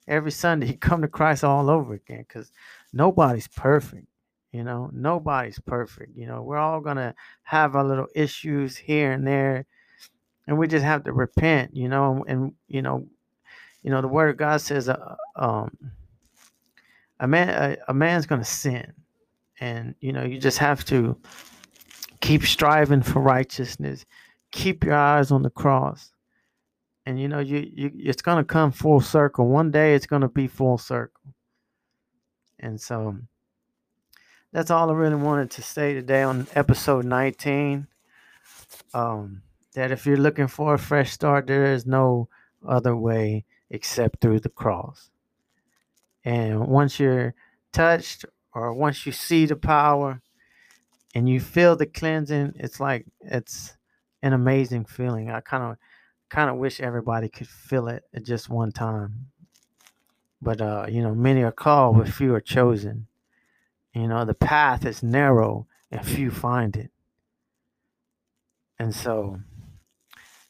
Every 0.07 0.31
Sunday, 0.31 0.73
come 0.79 1.01
to 1.01 1.09
Christ 1.09 1.43
all 1.43 1.69
over 1.69 1.95
again, 1.95 2.23
because 2.25 2.53
nobody's 2.93 3.49
perfect. 3.49 4.07
You 4.53 4.63
know, 4.63 4.89
nobody's 4.93 5.59
perfect. 5.59 6.15
You 6.15 6.27
know, 6.27 6.41
we're 6.41 6.57
all 6.57 6.79
gonna 6.79 7.15
have 7.43 7.75
our 7.75 7.83
little 7.83 8.07
issues 8.15 8.77
here 8.77 9.11
and 9.11 9.27
there, 9.27 9.65
and 10.51 10.59
we 10.59 10.67
just 10.67 10.83
have 10.83 11.05
to 11.05 11.13
repent. 11.13 11.73
You 11.73 11.87
know, 11.87 12.25
and, 12.27 12.51
you 12.67 12.81
know, 12.81 13.07
you 13.83 13.89
know, 13.89 14.01
the 14.01 14.09
Word 14.09 14.31
of 14.31 14.35
God 14.35 14.59
says, 14.59 14.89
uh, 14.89 15.15
um, 15.37 15.71
a 17.21 17.27
man, 17.27 17.49
a, 17.49 17.91
a 17.91 17.93
man's 17.93 18.25
gonna 18.25 18.43
sin, 18.43 18.91
and 19.61 19.95
you 20.01 20.11
know, 20.11 20.23
you 20.23 20.39
just 20.39 20.57
have 20.57 20.83
to 20.85 21.17
keep 22.19 22.43
striving 22.43 23.01
for 23.01 23.21
righteousness, 23.21 24.05
keep 24.51 24.83
your 24.83 24.95
eyes 24.95 25.31
on 25.31 25.41
the 25.41 25.49
cross, 25.49 26.11
and 27.05 27.17
you 27.17 27.29
know, 27.29 27.39
you 27.39 27.65
you 27.73 27.91
it's 27.95 28.21
gonna 28.21 28.43
come 28.43 28.73
full 28.73 28.99
circle. 28.99 29.47
One 29.47 29.71
day, 29.71 29.95
it's 29.95 30.05
gonna 30.05 30.27
be 30.27 30.47
full 30.47 30.77
circle, 30.77 31.33
and 32.59 32.79
so 32.81 33.15
that's 34.51 34.69
all 34.69 34.89
I 34.89 34.93
really 34.93 35.15
wanted 35.15 35.49
to 35.51 35.61
say 35.61 35.93
today 35.93 36.23
on 36.23 36.45
episode 36.55 37.05
19. 37.05 37.87
Um, 38.93 39.43
that 39.73 39.91
if 39.91 40.05
you're 40.05 40.17
looking 40.17 40.47
for 40.47 40.73
a 40.73 40.79
fresh 40.79 41.11
start, 41.11 41.47
there 41.47 41.73
is 41.73 41.85
no 41.85 42.27
other 42.67 42.95
way 42.95 43.45
except 43.69 44.21
through 44.21 44.39
the 44.39 44.49
cross. 44.49 45.09
And 46.23 46.67
once 46.67 46.99
you're 46.99 47.33
touched, 47.71 48.25
or 48.53 48.73
once 48.73 49.05
you 49.05 49.11
see 49.11 49.45
the 49.45 49.55
power 49.55 50.21
and 51.15 51.27
you 51.27 51.39
feel 51.39 51.75
the 51.75 51.85
cleansing, 51.85 52.53
it's 52.55 52.79
like 52.79 53.05
it's 53.21 53.75
an 54.21 54.33
amazing 54.33 54.85
feeling. 54.85 55.31
I 55.31 55.39
kind 55.39 55.63
of 55.63 55.77
kind 56.29 56.49
of 56.49 56.57
wish 56.57 56.79
everybody 56.79 57.29
could 57.29 57.47
feel 57.47 57.87
it 57.87 58.03
at 58.13 58.23
just 58.23 58.49
one 58.49 58.71
time. 58.71 59.27
But 60.41 60.61
uh, 60.61 60.87
you 60.89 61.01
know, 61.01 61.15
many 61.15 61.43
are 61.43 61.51
called, 61.51 61.97
but 61.97 62.09
few 62.09 62.33
are 62.35 62.41
chosen. 62.41 63.07
You 63.93 64.07
know, 64.07 64.25
the 64.25 64.33
path 64.33 64.85
is 64.85 65.03
narrow 65.03 65.67
and 65.91 66.05
few 66.05 66.31
find 66.31 66.75
it. 66.75 66.91
And 68.79 68.95
so, 68.95 69.39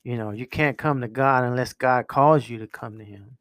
you 0.04 0.18
know, 0.18 0.32
you 0.32 0.48
can't 0.48 0.78
come 0.78 1.02
to 1.02 1.08
God 1.08 1.44
unless 1.44 1.74
God 1.74 2.08
calls 2.08 2.50
you 2.50 2.60
to 2.60 2.68
come 2.68 2.98
to 2.98 3.04
Him. 3.04 3.38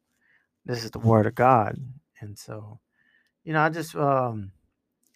This 0.65 0.83
is 0.83 0.91
the 0.91 0.99
Word 0.99 1.25
of 1.25 1.35
God. 1.35 1.75
And 2.19 2.37
so, 2.37 2.79
you 3.43 3.53
know, 3.53 3.61
I 3.61 3.69
just, 3.69 3.95
um, 3.95 4.51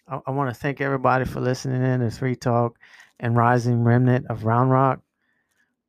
I, 0.08 0.20
I 0.26 0.30
want 0.32 0.52
to 0.52 0.60
thank 0.60 0.80
everybody 0.80 1.24
for 1.24 1.40
listening 1.40 1.82
in 1.82 2.00
to 2.00 2.10
Free 2.10 2.36
Talk 2.36 2.78
and 3.20 3.36
Rising 3.36 3.84
Remnant 3.84 4.26
of 4.26 4.44
Round 4.44 4.70
Rock. 4.70 5.00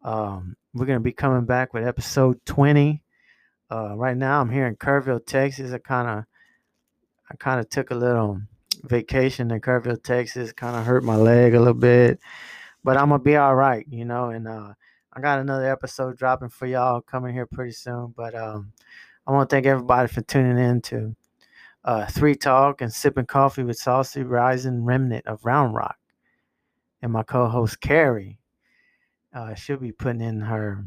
Um, 0.04 0.56
we're 0.74 0.86
going 0.86 1.00
to 1.00 1.04
be 1.04 1.12
coming 1.12 1.46
back 1.46 1.74
with 1.74 1.88
episode 1.88 2.46
20. 2.46 3.02
Uh, 3.70 3.96
right 3.98 4.16
now, 4.16 4.40
I'm 4.40 4.52
here 4.52 4.68
in 4.68 4.76
Kerrville, 4.76 5.26
Texas. 5.26 5.74
I 5.74 5.80
kind 5.80 6.08
of, 6.08 6.26
I 7.30 7.36
kind 7.36 7.60
of 7.60 7.68
took 7.70 7.92
a 7.92 7.96
little 7.96 8.42
vacation 8.84 9.52
in 9.52 9.60
Kerrville, 9.60 10.02
Texas. 10.02 10.54
Kind 10.54 10.76
of 10.76 10.86
hurt 10.86 11.04
my 11.04 11.16
leg 11.16 11.54
a 11.54 11.60
little 11.60 11.74
bit, 11.74 12.20
but 12.84 12.96
I'm 12.96 13.10
gonna 13.10 13.24
be 13.24 13.36
all 13.36 13.56
right, 13.56 13.86
you 13.90 14.06
know. 14.06 14.30
And 14.30 14.48
uh, 14.48 14.74
I 15.18 15.20
got 15.20 15.40
another 15.40 15.72
episode 15.72 16.16
dropping 16.16 16.50
for 16.50 16.68
y'all 16.68 17.02
coming 17.02 17.34
here 17.34 17.48
pretty 17.48 17.72
soon. 17.72 18.14
But 18.16 18.36
um, 18.36 18.72
I 19.26 19.32
want 19.32 19.50
to 19.50 19.56
thank 19.56 19.66
everybody 19.66 20.08
for 20.08 20.22
tuning 20.22 20.64
in 20.64 20.80
to 20.82 21.16
uh, 21.84 22.06
Three 22.06 22.36
Talk 22.36 22.82
and 22.82 22.94
sipping 22.94 23.26
coffee 23.26 23.64
with 23.64 23.80
Saucy 23.80 24.22
Rising 24.22 24.86
Remnant 24.86 25.26
of 25.26 25.44
Round 25.44 25.74
Rock, 25.74 25.98
and 27.02 27.12
my 27.12 27.24
co-host 27.24 27.82
Carrie. 27.82 28.38
Uh, 29.34 29.56
she'll 29.56 29.78
be 29.78 29.92
putting 29.92 30.22
in 30.22 30.42
her 30.42 30.86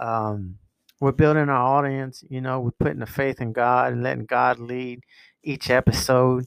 Um, 0.00 0.58
we're 1.00 1.12
building 1.12 1.48
our 1.48 1.78
audience. 1.78 2.24
You 2.28 2.40
know, 2.40 2.60
we're 2.60 2.72
putting 2.72 2.98
the 2.98 3.06
faith 3.06 3.40
in 3.40 3.52
God 3.52 3.92
and 3.92 4.02
letting 4.02 4.26
God 4.26 4.58
lead 4.58 5.00
each 5.44 5.70
episode. 5.70 6.46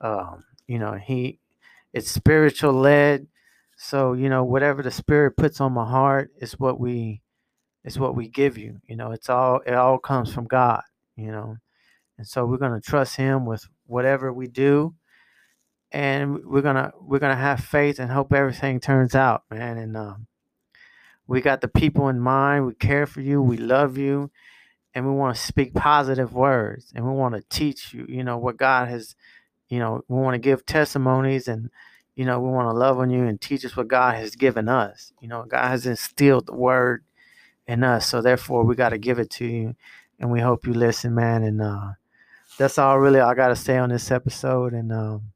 Um, 0.00 0.44
you 0.66 0.78
know, 0.78 0.92
He 0.92 1.38
it's 1.92 2.10
spiritual 2.10 2.74
led. 2.74 3.26
So 3.76 4.12
you 4.12 4.28
know, 4.28 4.44
whatever 4.44 4.82
the 4.82 4.90
Spirit 4.90 5.36
puts 5.36 5.60
on 5.60 5.72
my 5.72 5.88
heart 5.88 6.30
is 6.40 6.58
what 6.58 6.78
we 6.78 7.22
is 7.84 7.98
what 7.98 8.14
we 8.14 8.28
give 8.28 8.58
you. 8.58 8.80
You 8.86 8.96
know, 8.96 9.12
it's 9.12 9.30
all 9.30 9.60
it 9.66 9.74
all 9.74 9.98
comes 9.98 10.32
from 10.32 10.46
God. 10.46 10.82
You 11.16 11.32
know, 11.32 11.56
and 12.18 12.26
so 12.26 12.44
we're 12.44 12.58
to 12.58 12.86
trust 12.86 13.16
him 13.16 13.46
with 13.46 13.66
whatever 13.86 14.32
we 14.32 14.46
do 14.48 14.94
and 15.92 16.44
we're 16.44 16.62
to 16.76 16.92
we're 17.00 17.18
to 17.34 17.40
have 17.40 17.60
faith 17.60 17.98
and 17.98 18.10
hope 18.10 18.32
everything 18.32 18.78
turns 18.78 19.14
out 19.14 19.42
man 19.50 19.78
and 19.78 19.96
um, 19.96 20.27
we 21.28 21.40
got 21.42 21.60
the 21.60 21.68
people 21.68 22.08
in 22.08 22.18
mind. 22.18 22.66
We 22.66 22.74
care 22.74 23.06
for 23.06 23.20
you. 23.20 23.40
We 23.40 23.58
love 23.58 23.96
you. 23.96 24.30
And 24.94 25.06
we 25.06 25.12
want 25.12 25.36
to 25.36 25.42
speak 25.42 25.74
positive 25.74 26.32
words. 26.32 26.90
And 26.96 27.06
we 27.06 27.12
want 27.12 27.34
to 27.36 27.44
teach 27.48 27.94
you 27.94 28.06
you 28.08 28.24
know 28.24 28.38
what 28.38 28.56
god 28.56 28.88
has 28.88 29.14
you 29.68 29.78
know 29.78 30.02
we 30.08 30.18
want 30.18 30.34
to 30.34 30.38
give 30.38 30.66
testimonies 30.66 31.46
and 31.46 31.70
you 32.16 32.24
know 32.24 32.40
we 32.40 32.50
want 32.50 32.68
to 32.68 32.72
love 32.72 32.98
on 32.98 33.10
you 33.10 33.24
and 33.24 33.40
teach 33.40 33.64
us 33.64 33.76
what 33.76 33.86
god 33.86 34.16
has 34.16 34.34
given 34.34 34.68
us. 34.68 35.12
You 35.20 35.28
know 35.28 35.44
god 35.44 35.68
has 35.68 35.86
instilled 35.86 36.46
the 36.46 36.54
word 36.54 37.04
in 37.68 37.84
us. 37.84 38.08
So 38.08 38.20
therefore 38.22 38.64
we 38.64 38.74
got 38.74 38.88
to 38.88 38.98
give 38.98 39.18
it 39.20 39.30
to 39.32 39.46
you. 39.46 39.76
And 40.18 40.32
we 40.32 40.40
hope 40.40 40.66
you 40.66 40.72
listen 40.72 41.14
man. 41.14 41.44
And 41.44 41.60
uh 41.60 41.92
that's 42.58 42.78
all 42.78 42.98
really 42.98 43.20
I 43.20 43.34
got 43.34 43.48
to 43.48 43.56
say 43.56 43.76
on 43.76 43.90
this 43.90 44.10
episode. 44.10 44.72
And 44.72 44.92
um, 44.92 45.32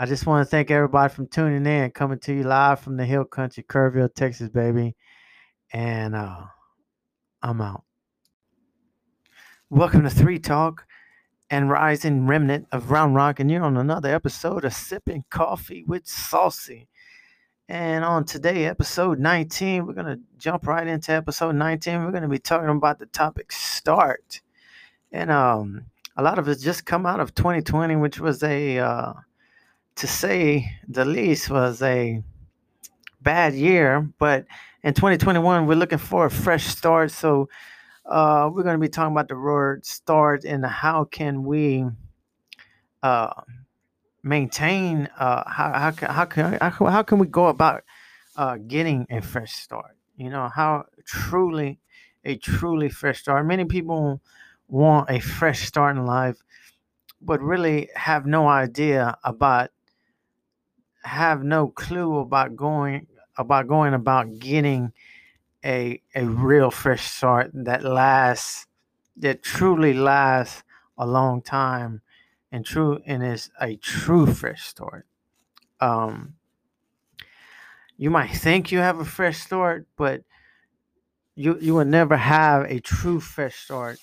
I 0.00 0.06
just 0.06 0.26
want 0.26 0.46
to 0.46 0.48
thank 0.48 0.70
everybody 0.70 1.12
from 1.12 1.26
tuning 1.26 1.66
in, 1.66 1.90
coming 1.90 2.20
to 2.20 2.32
you 2.32 2.44
live 2.44 2.78
from 2.78 2.96
the 2.96 3.04
Hill 3.04 3.24
Country, 3.24 3.64
Kerrville, 3.64 4.14
Texas, 4.14 4.48
baby. 4.48 4.94
and 5.72 6.14
uh, 6.14 6.42
I'm 7.42 7.60
out. 7.60 7.82
Welcome 9.70 10.04
to 10.04 10.10
Three 10.10 10.38
Talk 10.38 10.86
and 11.50 11.68
Rising 11.68 12.28
Remnant 12.28 12.68
of 12.70 12.92
Round 12.92 13.16
Rock, 13.16 13.40
and 13.40 13.50
you're 13.50 13.64
on 13.64 13.76
another 13.76 14.14
episode 14.14 14.64
of 14.64 14.72
Sipping 14.72 15.24
Coffee 15.30 15.82
with 15.84 16.06
Saucy. 16.06 16.86
And 17.68 18.04
on 18.04 18.24
today, 18.24 18.66
episode 18.66 19.18
19, 19.18 19.84
we're 19.84 19.94
going 19.94 20.06
to 20.06 20.20
jump 20.38 20.68
right 20.68 20.86
into 20.86 21.10
episode 21.10 21.56
19. 21.56 22.04
We're 22.04 22.12
going 22.12 22.22
to 22.22 22.28
be 22.28 22.38
talking 22.38 22.68
about 22.68 23.00
the 23.00 23.06
topic 23.06 23.50
start. 23.50 24.42
And 25.10 25.32
um, 25.32 25.86
a 26.16 26.22
lot 26.22 26.38
of 26.38 26.46
it 26.46 26.60
just 26.60 26.86
come 26.86 27.04
out 27.04 27.18
of 27.18 27.34
2020, 27.34 27.96
which 27.96 28.20
was 28.20 28.44
a, 28.44 28.78
uh, 28.78 29.12
to 29.98 30.06
say 30.06 30.72
the 30.88 31.04
least, 31.04 31.50
was 31.50 31.82
a 31.82 32.22
bad 33.20 33.54
year. 33.54 34.08
But 34.18 34.46
in 34.82 34.94
2021, 34.94 35.66
we're 35.66 35.74
looking 35.74 35.98
for 35.98 36.26
a 36.26 36.30
fresh 36.30 36.66
start. 36.66 37.10
So 37.10 37.48
uh, 38.06 38.48
we're 38.52 38.62
going 38.62 38.76
to 38.76 38.80
be 38.80 38.88
talking 38.88 39.12
about 39.12 39.28
the 39.28 39.36
word 39.36 39.84
start 39.84 40.44
and 40.44 40.64
how 40.64 41.04
can 41.04 41.44
we 41.44 41.84
uh, 43.02 43.30
maintain 44.22 45.08
uh, 45.18 45.48
how, 45.48 45.72
how, 45.72 45.90
can, 45.90 46.10
how, 46.10 46.24
can, 46.24 46.58
how 46.90 47.02
can 47.02 47.18
we 47.18 47.26
go 47.26 47.46
about 47.46 47.84
uh, 48.36 48.56
getting 48.66 49.06
a 49.10 49.20
fresh 49.20 49.52
start 49.52 49.96
you 50.16 50.28
know 50.30 50.48
how 50.54 50.84
truly 51.06 51.78
a 52.24 52.36
truly 52.36 52.88
fresh 52.88 53.20
start 53.20 53.46
many 53.46 53.64
people 53.64 54.20
want 54.68 55.08
a 55.10 55.20
fresh 55.20 55.66
start 55.66 55.96
in 55.96 56.04
life 56.04 56.36
but 57.20 57.40
really 57.40 57.88
have 57.94 58.26
no 58.26 58.48
idea 58.48 59.16
about 59.24 59.70
have 61.08 61.42
no 61.42 61.68
clue 61.68 62.18
about 62.18 62.56
going 62.56 63.06
about 63.36 63.66
going 63.66 63.94
about 63.94 64.38
getting 64.38 64.92
a 65.64 66.00
a 66.14 66.24
real 66.24 66.70
fresh 66.70 67.10
start 67.10 67.50
that 67.54 67.82
lasts 67.84 68.66
that 69.16 69.42
truly 69.42 69.94
lasts 69.94 70.62
a 70.98 71.06
long 71.06 71.42
time 71.42 72.00
and 72.52 72.64
true 72.64 73.00
and 73.06 73.22
is 73.24 73.50
a 73.60 73.76
true 73.76 74.26
fresh 74.26 74.64
start. 74.64 75.06
Um, 75.80 76.34
you 77.96 78.10
might 78.10 78.30
think 78.30 78.70
you 78.70 78.78
have 78.78 79.00
a 79.00 79.04
fresh 79.04 79.38
start, 79.38 79.86
but 79.96 80.22
you 81.34 81.58
you 81.60 81.74
will 81.74 81.84
never 81.84 82.16
have 82.16 82.64
a 82.70 82.80
true 82.80 83.20
fresh 83.20 83.56
start. 83.56 83.98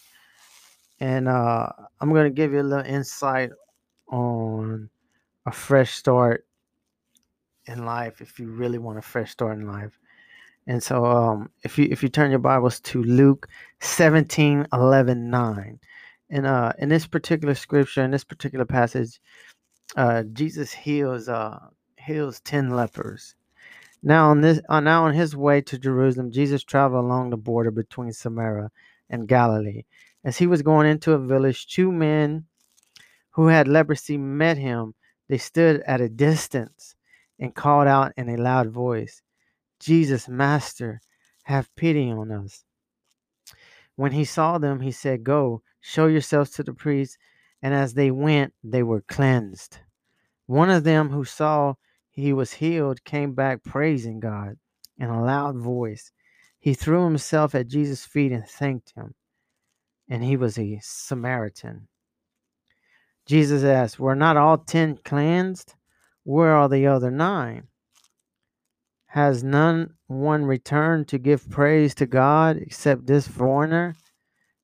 And 1.00 1.28
uh, 1.28 1.70
I'm 2.00 2.14
gonna 2.14 2.30
give 2.30 2.54
you 2.54 2.62
a 2.62 2.64
little 2.64 2.86
insight 2.86 3.52
on 4.08 4.90
a 5.46 5.52
fresh 5.52 5.94
start 5.94 6.46
in 7.68 7.86
life 7.86 8.22
if 8.22 8.40
you 8.40 8.48
really 8.48 8.78
want 8.78 8.98
a 8.98 9.02
fresh 9.02 9.32
start 9.32 9.58
in 9.58 9.68
life. 9.68 9.98
And 10.68 10.82
so 10.82 11.06
um, 11.06 11.50
if 11.64 11.78
you 11.78 11.88
if 11.92 12.02
you 12.02 12.10
turn 12.10 12.32
your 12.32 12.40
Bibles 12.40 12.80
to 12.82 13.04
Luke 13.04 13.48
17, 13.82 14.68
11, 14.74 15.30
9 15.30 15.80
in 16.30 16.46
uh 16.46 16.74
in 16.80 16.90
this 16.90 17.06
particular 17.06 17.54
scripture 17.54 18.04
in 18.04 18.10
this 18.10 18.24
particular 18.24 18.66
passage 18.66 19.22
uh 19.96 20.24
jesus 20.34 20.72
heals 20.72 21.30
uh 21.30 21.60
heals 22.00 22.40
10 22.42 22.72
lepers. 22.72 23.36
Now 24.02 24.30
on 24.32 24.42
this 24.42 24.60
uh, 24.70 24.80
now 24.80 25.06
on 25.06 25.14
his 25.14 25.36
way 25.36 25.62
to 25.62 25.78
jerusalem 25.78 26.32
jesus 26.32 26.64
traveled 26.64 27.06
along 27.06 27.30
the 27.30 27.38
border 27.38 27.72
between 27.72 28.12
samaria 28.12 28.72
and 29.10 29.28
galilee. 29.28 29.84
As 30.24 30.38
he 30.38 30.48
was 30.48 30.64
going 30.64 30.88
into 30.88 31.14
a 31.14 31.20
village 31.20 31.68
two 31.68 31.92
men 31.92 32.46
who 33.36 33.48
had 33.48 33.68
leprosy 33.68 34.18
met 34.18 34.58
him. 34.58 34.94
They 35.28 35.38
stood 35.38 35.82
at 35.86 36.02
a 36.02 36.08
distance 36.08 36.95
and 37.40 37.56
called 37.56 37.88
out 37.88 38.14
in 38.18 38.30
a 38.30 38.38
loud 38.38 38.70
voice 38.70 39.22
jesus 39.80 40.28
master 40.28 41.02
have 41.44 41.74
pity 41.76 42.10
on 42.12 42.32
us 42.32 42.64
when 43.96 44.12
he 44.12 44.26
saw 44.26 44.58
them 44.58 44.80
he 44.80 44.92
said 44.92 45.24
go 45.24 45.62
Show 45.88 46.08
yourselves 46.08 46.50
to 46.52 46.64
the 46.64 46.74
priests. 46.74 47.20
And 47.62 47.72
as 47.72 47.94
they 47.94 48.10
went, 48.10 48.56
they 48.64 48.82
were 48.82 49.02
cleansed. 49.02 49.78
One 50.48 50.72
of 50.72 50.84
them 50.84 51.10
who 51.10 51.24
saw 51.24 51.76
he 52.10 52.34
was 52.34 52.54
healed 52.54 53.04
came 53.04 53.36
back 53.36 53.64
praising 53.64 54.20
God 54.20 54.58
in 54.98 55.10
a 55.10 55.24
loud 55.24 55.58
voice. 55.58 56.12
He 56.60 56.74
threw 56.74 57.04
himself 57.04 57.54
at 57.54 57.68
Jesus' 57.68 58.04
feet 58.04 58.32
and 58.32 58.48
thanked 58.48 58.94
him. 58.96 59.14
And 60.10 60.24
he 60.24 60.38
was 60.38 60.58
a 60.58 60.80
Samaritan. 60.82 61.88
Jesus 63.28 63.64
asked, 63.64 64.00
Were 64.00 64.16
not 64.16 64.38
all 64.38 64.58
ten 64.58 64.98
cleansed? 65.06 65.76
Where 66.26 66.56
are 66.56 66.68
the 66.68 66.88
other 66.88 67.12
nine? 67.12 67.68
Has 69.06 69.44
none 69.44 69.94
one 70.08 70.44
returned 70.44 71.08
to 71.10 71.20
give 71.20 71.50
praise 71.52 71.94
to 71.96 72.08
God 72.08 72.58
except 72.58 73.06
this 73.06 73.28
foreigner? 73.28 73.96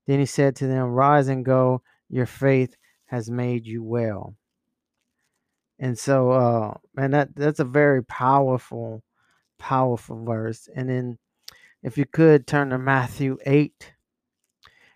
Then 0.08 0.19
he 0.19 0.26
said 0.26 0.56
to 0.58 0.67
them, 0.67 0.89
Rise 0.89 1.28
and 1.28 1.45
go, 1.45 1.84
your 2.10 2.26
faith 2.26 2.76
has 3.06 3.30
made 3.30 3.67
you 3.67 3.84
well. 3.84 4.36
And 5.78 5.97
so, 5.97 6.32
uh, 6.32 6.74
and 6.97 7.13
that 7.13 7.36
that's 7.36 7.60
a 7.60 7.63
very 7.63 8.04
powerful, 8.04 9.04
powerful 9.60 10.26
verse. 10.26 10.67
And 10.76 10.89
then, 10.89 11.19
if 11.84 11.95
you 11.95 12.06
could 12.06 12.47
turn 12.47 12.71
to 12.71 12.80
Matthew 12.80 13.38
8. 13.45 13.93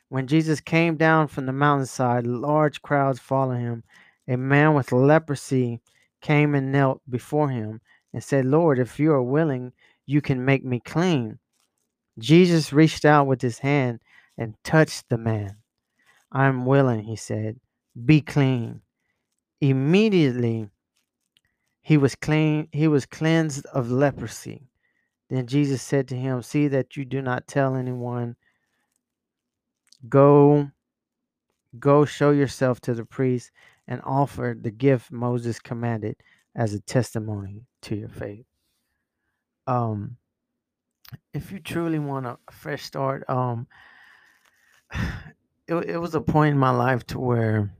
When 0.10 0.28
Jesus 0.28 0.62
came 0.62 0.98
down 0.98 1.28
from 1.28 1.46
the 1.46 1.54
mountainside, 1.54 2.26
large 2.26 2.82
crowds 2.82 3.20
followed 3.20 3.60
him. 3.60 3.84
A 4.28 4.36
man 4.36 4.74
with 4.74 4.92
leprosy 4.92 5.82
came 6.26 6.56
and 6.56 6.72
knelt 6.72 7.02
before 7.08 7.50
him 7.50 7.80
and 8.12 8.24
said, 8.24 8.46
Lord, 8.46 8.80
if 8.80 9.00
you 9.00 9.12
are 9.12 9.22
willing, 9.22 9.74
you 10.08 10.22
can 10.22 10.44
make 10.44 10.66
me 10.66 10.80
clean. 10.80 11.38
Jesus 12.18 12.74
reached 12.74 13.06
out 13.06 13.28
with 13.28 13.44
his 13.44 13.60
hand 13.60 14.00
and 14.36 14.56
touched 14.64 15.08
the 15.08 15.20
man. 15.20 15.58
I'm 16.32 16.66
willing, 16.66 17.04
he 17.04 17.16
said. 17.16 17.60
Be 18.06 18.22
clean. 18.22 18.82
Immediately 19.62 20.72
he 21.82 21.96
was 21.96 22.16
clean, 22.16 22.70
he 22.72 22.88
was 22.88 23.06
cleansed 23.06 23.68
of 23.68 23.92
leprosy. 23.92 24.64
Then 25.30 25.46
Jesus 25.46 25.84
said 25.84 26.08
to 26.08 26.16
him, 26.16 26.42
See 26.42 26.68
that 26.70 26.98
you 26.98 27.06
do 27.06 27.22
not 27.22 27.46
tell 27.46 27.76
anyone. 27.76 28.36
Go, 30.10 30.72
go 31.78 32.04
show 32.04 32.32
yourself 32.32 32.82
to 32.82 32.96
the 32.96 33.06
priest 33.06 33.52
and 33.88 34.02
offer 34.04 34.58
the 34.60 34.72
gift 34.72 35.12
Moses 35.12 35.60
commanded 35.60 36.18
as 36.56 36.74
a 36.74 36.80
testimony 36.80 37.66
to 37.84 37.96
your 37.96 38.10
faith. 38.10 38.46
Um, 39.68 40.18
if 41.34 41.52
you 41.52 41.60
truly 41.60 42.00
want 42.00 42.26
a 42.26 42.38
fresh 42.52 42.84
start, 42.84 43.30
um, 43.30 43.68
it, 45.68 45.76
it 45.76 45.98
was 45.98 46.16
a 46.16 46.22
point 46.22 46.54
in 46.54 46.60
my 46.60 46.72
life 46.72 47.06
to 47.08 47.20
where 47.20 47.72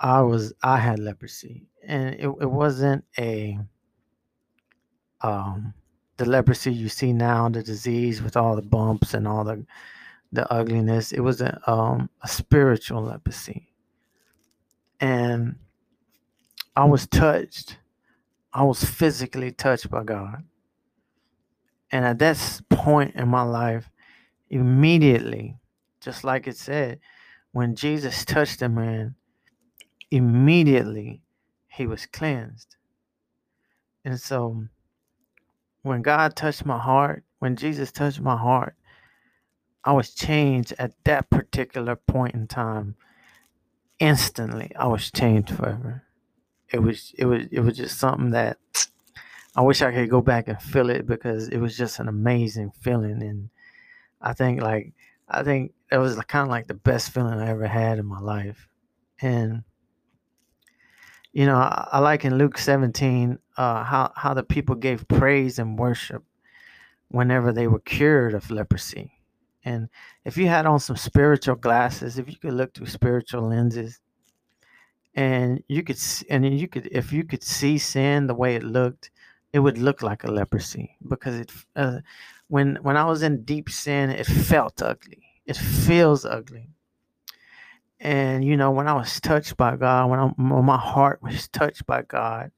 I 0.00 0.22
was 0.22 0.52
I 0.62 0.78
had 0.78 0.98
leprosy 0.98 1.68
and 1.86 2.14
it, 2.14 2.26
it 2.26 2.50
wasn't 2.50 3.04
a 3.18 3.58
um 5.20 5.72
the 6.16 6.24
leprosy 6.24 6.72
you 6.72 6.88
see 6.88 7.12
now 7.12 7.48
the 7.48 7.62
disease 7.62 8.22
with 8.22 8.36
all 8.36 8.56
the 8.56 8.62
bumps 8.62 9.14
and 9.14 9.26
all 9.26 9.44
the 9.44 9.64
the 10.32 10.50
ugliness 10.52 11.12
it 11.12 11.20
was 11.20 11.40
a 11.40 11.58
um 11.70 12.10
a 12.22 12.28
spiritual 12.28 13.02
leprosy 13.02 13.73
and 15.04 15.56
I 16.74 16.84
was 16.84 17.06
touched 17.06 17.78
I 18.52 18.62
was 18.64 18.84
physically 18.84 19.52
touched 19.52 19.90
by 19.90 20.04
God 20.04 20.44
and 21.90 22.04
at 22.04 22.18
that 22.20 22.60
point 22.70 23.14
in 23.14 23.28
my 23.28 23.42
life 23.42 23.90
immediately 24.50 25.58
just 26.04 26.22
like 26.22 26.46
it 26.46 26.56
said, 26.56 27.00
when 27.52 27.74
Jesus 27.74 28.24
touched 28.26 28.60
the 28.60 28.68
man, 28.68 29.14
immediately 30.10 31.22
he 31.66 31.86
was 31.86 32.04
cleansed. 32.04 32.76
And 34.04 34.20
so 34.20 34.66
when 35.82 36.02
God 36.02 36.36
touched 36.36 36.66
my 36.66 36.78
heart, 36.78 37.24
when 37.38 37.56
Jesus 37.56 37.90
touched 37.90 38.20
my 38.20 38.36
heart, 38.36 38.76
I 39.82 39.92
was 39.92 40.14
changed 40.14 40.74
at 40.78 40.92
that 41.04 41.30
particular 41.30 41.96
point 41.96 42.34
in 42.34 42.48
time. 42.48 42.96
Instantly, 43.98 44.72
I 44.76 44.86
was 44.86 45.10
changed 45.10 45.54
forever. 45.54 46.02
It 46.72 46.80
was 46.80 47.14
it 47.16 47.26
was 47.26 47.46
it 47.50 47.60
was 47.60 47.76
just 47.76 47.98
something 47.98 48.30
that 48.30 48.58
I 49.56 49.62
wish 49.62 49.82
I 49.82 49.92
could 49.92 50.10
go 50.10 50.20
back 50.20 50.48
and 50.48 50.60
feel 50.60 50.90
it 50.90 51.06
because 51.06 51.48
it 51.48 51.58
was 51.58 51.76
just 51.76 52.00
an 52.00 52.08
amazing 52.08 52.72
feeling 52.80 53.22
and 53.22 53.50
I 54.20 54.32
think 54.32 54.60
like 54.60 54.94
I 55.28 55.42
think 55.42 55.72
it 55.92 55.98
was 55.98 56.16
kind 56.24 56.42
of 56.42 56.48
like 56.48 56.66
the 56.66 56.74
best 56.74 57.12
feeling 57.12 57.38
I 57.38 57.50
ever 57.50 57.66
had 57.66 57.98
in 57.98 58.06
my 58.06 58.20
life. 58.20 58.68
And 59.20 59.62
you 61.32 61.46
know, 61.46 61.56
I, 61.56 61.88
I 61.92 61.98
like 61.98 62.24
in 62.24 62.38
Luke 62.38 62.58
17 62.58 63.38
uh, 63.56 63.84
how 63.84 64.12
how 64.16 64.34
the 64.34 64.42
people 64.42 64.74
gave 64.74 65.06
praise 65.06 65.58
and 65.58 65.78
worship 65.78 66.24
whenever 67.08 67.52
they 67.52 67.68
were 67.68 67.80
cured 67.80 68.34
of 68.34 68.50
leprosy. 68.50 69.12
And 69.64 69.88
if 70.24 70.36
you 70.36 70.46
had 70.46 70.66
on 70.66 70.78
some 70.78 70.96
spiritual 70.96 71.56
glasses, 71.56 72.18
if 72.18 72.28
you 72.28 72.36
could 72.36 72.52
look 72.52 72.74
through 72.74 72.86
spiritual 72.86 73.48
lenses, 73.48 74.00
and 75.14 75.62
you 75.68 75.82
could 75.82 75.98
and 76.28 76.58
you 76.58 76.68
could 76.68 76.88
if 76.90 77.12
you 77.12 77.24
could 77.24 77.42
see 77.42 77.78
sin 77.78 78.26
the 78.26 78.34
way 78.34 78.56
it 78.56 78.62
looked, 78.62 79.10
it 79.52 79.60
would 79.60 79.78
look 79.78 80.02
like 80.02 80.24
a 80.24 80.30
leprosy 80.30 80.96
because 81.08 81.36
it 81.36 81.52
uh, 81.76 82.00
when 82.48 82.76
when 82.82 82.96
I 82.96 83.04
was 83.04 83.22
in 83.22 83.44
deep 83.44 83.70
sin, 83.70 84.10
it 84.10 84.26
felt 84.26 84.82
ugly. 84.82 85.22
It 85.46 85.56
feels 85.56 86.24
ugly. 86.24 86.70
And 88.00 88.44
you 88.44 88.56
know, 88.56 88.70
when 88.70 88.88
I 88.88 88.94
was 88.94 89.20
touched 89.20 89.56
by 89.56 89.76
God, 89.76 90.10
when, 90.10 90.18
I, 90.18 90.26
when 90.36 90.64
my 90.64 90.78
heart 90.78 91.22
was 91.22 91.48
touched 91.48 91.86
by 91.86 92.02
God, 92.02 92.50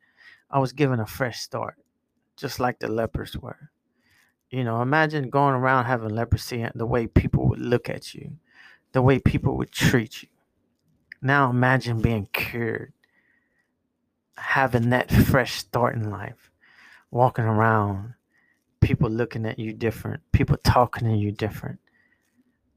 I 0.51 0.59
was 0.59 0.73
given 0.73 0.99
a 0.99 1.07
fresh 1.07 1.41
start, 1.41 1.77
just 2.37 2.59
like 2.59 2.79
the 2.79 2.89
lepers 2.89 3.37
were. 3.37 3.71
You 4.51 4.65
know, 4.65 4.81
imagine 4.81 5.29
going 5.29 5.55
around 5.55 5.87
having 5.87 6.11
leprosy 6.11 6.63
and 6.63 6.73
the 6.75 6.87
way 6.87 7.07
people 7.07 7.49
would 7.49 7.59
look 7.59 7.91
at 7.91 8.15
you, 8.15 8.37
the 8.93 9.03
way 9.03 9.19
people 9.19 9.57
would 9.57 9.73
treat 9.73 10.23
you. 10.23 10.29
Now 11.21 11.51
imagine 11.51 12.01
being 12.01 12.29
cured, 12.33 12.93
having 14.37 14.91
that 14.91 15.11
fresh 15.11 15.55
start 15.55 15.97
in 15.97 16.11
life, 16.11 16.51
walking 17.11 17.45
around, 17.45 18.15
people 18.81 19.11
looking 19.11 19.47
at 19.47 19.59
you 19.59 19.73
different, 19.73 20.23
people 20.33 20.57
talking 20.59 21.09
to 21.09 21.17
you 21.17 21.33
different. 21.33 21.81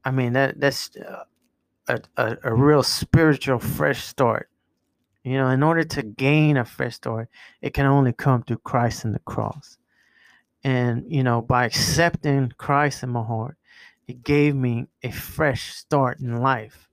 I 0.04 0.10
mean, 0.10 0.32
that 0.32 0.58
that's 0.58 0.90
uh, 0.96 1.24
a, 1.88 2.00
a, 2.16 2.36
a 2.44 2.54
real 2.54 2.82
spiritual 2.82 3.58
fresh 3.58 4.02
start. 4.04 4.48
You 5.22 5.34
know, 5.34 5.48
in 5.48 5.62
order 5.62 5.84
to 5.84 6.02
gain 6.02 6.56
a 6.56 6.64
fresh 6.64 6.96
start, 6.96 7.28
it 7.60 7.74
can 7.74 7.86
only 7.86 8.12
come 8.12 8.42
through 8.42 8.58
Christ 8.58 9.04
and 9.04 9.14
the 9.14 9.20
cross. 9.20 9.76
And, 10.62 11.04
you 11.10 11.22
know, 11.22 11.40
by 11.40 11.64
accepting 11.64 12.52
Christ 12.58 13.02
in 13.02 13.10
my 13.10 13.22
heart, 13.22 13.56
it 14.06 14.22
gave 14.22 14.54
me 14.54 14.88
a 15.02 15.10
fresh 15.10 15.72
start 15.74 16.20
in 16.20 16.40
life. 16.40 16.88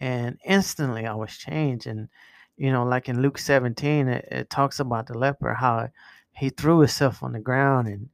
And 0.00 0.38
instantly 0.44 1.06
I 1.06 1.14
was 1.14 1.36
changed. 1.36 1.86
And, 1.86 2.08
you 2.56 2.70
know, 2.70 2.84
like 2.84 3.08
in 3.08 3.22
Luke 3.22 3.38
17, 3.38 4.08
it, 4.08 4.28
it 4.30 4.50
talks 4.50 4.78
about 4.78 5.06
the 5.06 5.18
leper, 5.18 5.54
how 5.54 5.88
he 6.32 6.50
threw 6.50 6.80
himself 6.80 7.22
on 7.22 7.32
the 7.32 7.40
ground 7.40 7.88
and 7.88 8.08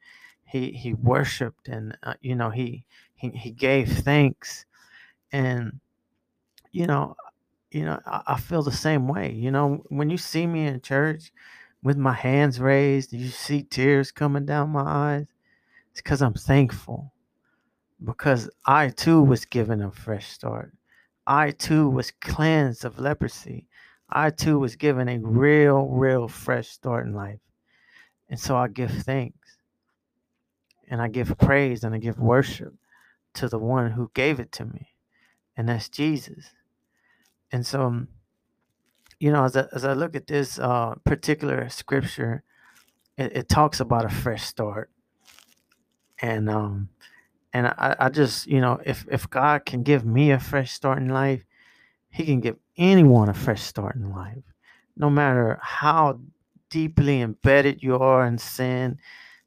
he, 0.44 0.72
he 0.72 0.94
worshiped 0.94 1.68
and, 1.68 1.96
uh, 2.02 2.14
you 2.22 2.34
know, 2.34 2.50
he, 2.50 2.84
he, 3.14 3.30
he 3.30 3.50
gave 3.50 3.88
thanks 3.88 4.64
and 5.34 5.80
you 6.70 6.86
know 6.86 7.16
you 7.72 7.84
know 7.84 7.98
I, 8.06 8.22
I, 8.28 8.40
feel 8.40 8.62
the 8.62 8.72
same 8.72 9.08
way 9.08 9.32
you 9.32 9.50
know 9.50 9.82
when 9.88 10.08
you 10.08 10.16
see 10.16 10.46
me 10.46 10.66
in 10.66 10.80
church 10.80 11.32
with 11.84 11.96
my 11.96 12.14
hands 12.14 12.60
raised 12.60 13.12
you 13.12 13.28
see 13.28 13.62
tears 13.62 14.10
coming 14.10 14.44
down 14.44 14.70
my 14.70 14.82
eyes. 14.82 15.26
It's 15.92 16.02
because 16.02 16.22
i'm 16.22 16.34
thankful. 16.34 17.12
Because 18.04 18.50
i 18.66 18.88
too 18.88 19.22
was 19.22 19.44
given 19.44 19.82
a 19.82 19.92
fresh 19.92 20.26
start. 20.26 20.72
I 21.26 21.52
too 21.52 21.88
was 21.88 22.10
cleansed 22.10 22.84
of 22.84 22.98
leprosy. 22.98 23.68
I 24.10 24.30
too 24.30 24.58
was 24.58 24.76
given 24.76 25.08
a 25.08 25.18
real 25.18 25.86
real 25.86 26.26
fresh 26.26 26.68
start 26.68 27.06
in 27.06 27.14
life. 27.14 27.40
And 28.28 28.40
so 28.40 28.56
i 28.56 28.66
give 28.66 28.90
thanks. 28.90 29.58
And 30.88 31.00
i 31.00 31.06
give 31.08 31.38
praise 31.38 31.84
and 31.84 31.94
i 31.94 31.98
give 31.98 32.18
worship 32.18 32.74
to 33.34 33.48
the 33.48 33.60
one 33.60 33.92
who 33.92 34.10
gave 34.14 34.40
it 34.40 34.50
to 34.52 34.64
me 34.64 34.94
and 35.56 35.68
that's 35.68 35.88
Jesus. 35.88 36.50
And 37.52 37.66
so, 37.66 37.82
um, 37.82 38.08
you 39.20 39.32
know, 39.32 39.44
as 39.44 39.56
I, 39.56 39.66
as 39.72 39.84
I 39.84 39.92
look 39.92 40.16
at 40.16 40.26
this 40.26 40.58
uh, 40.58 40.94
particular 41.04 41.68
scripture, 41.68 42.42
it, 43.16 43.36
it, 43.36 43.48
talks 43.48 43.80
about 43.80 44.04
a 44.04 44.08
fresh 44.08 44.44
start, 44.44 44.90
and 46.20 46.50
um, 46.50 46.88
and 47.52 47.68
I, 47.68 47.96
I 47.98 48.08
just, 48.08 48.46
you 48.46 48.60
know, 48.60 48.80
if 48.84 49.06
if 49.10 49.30
God 49.30 49.64
can 49.64 49.82
give 49.82 50.04
me 50.04 50.32
a 50.32 50.40
fresh 50.40 50.72
start 50.72 50.98
in 50.98 51.08
life, 51.08 51.44
He 52.10 52.24
can 52.24 52.40
give 52.40 52.56
anyone 52.76 53.28
a 53.28 53.34
fresh 53.34 53.62
start 53.62 53.94
in 53.94 54.10
life, 54.10 54.44
no 54.96 55.08
matter 55.08 55.58
how 55.62 56.20
deeply 56.70 57.20
embedded 57.20 57.82
you 57.82 57.96
are 57.96 58.26
in 58.26 58.38
sin. 58.38 58.98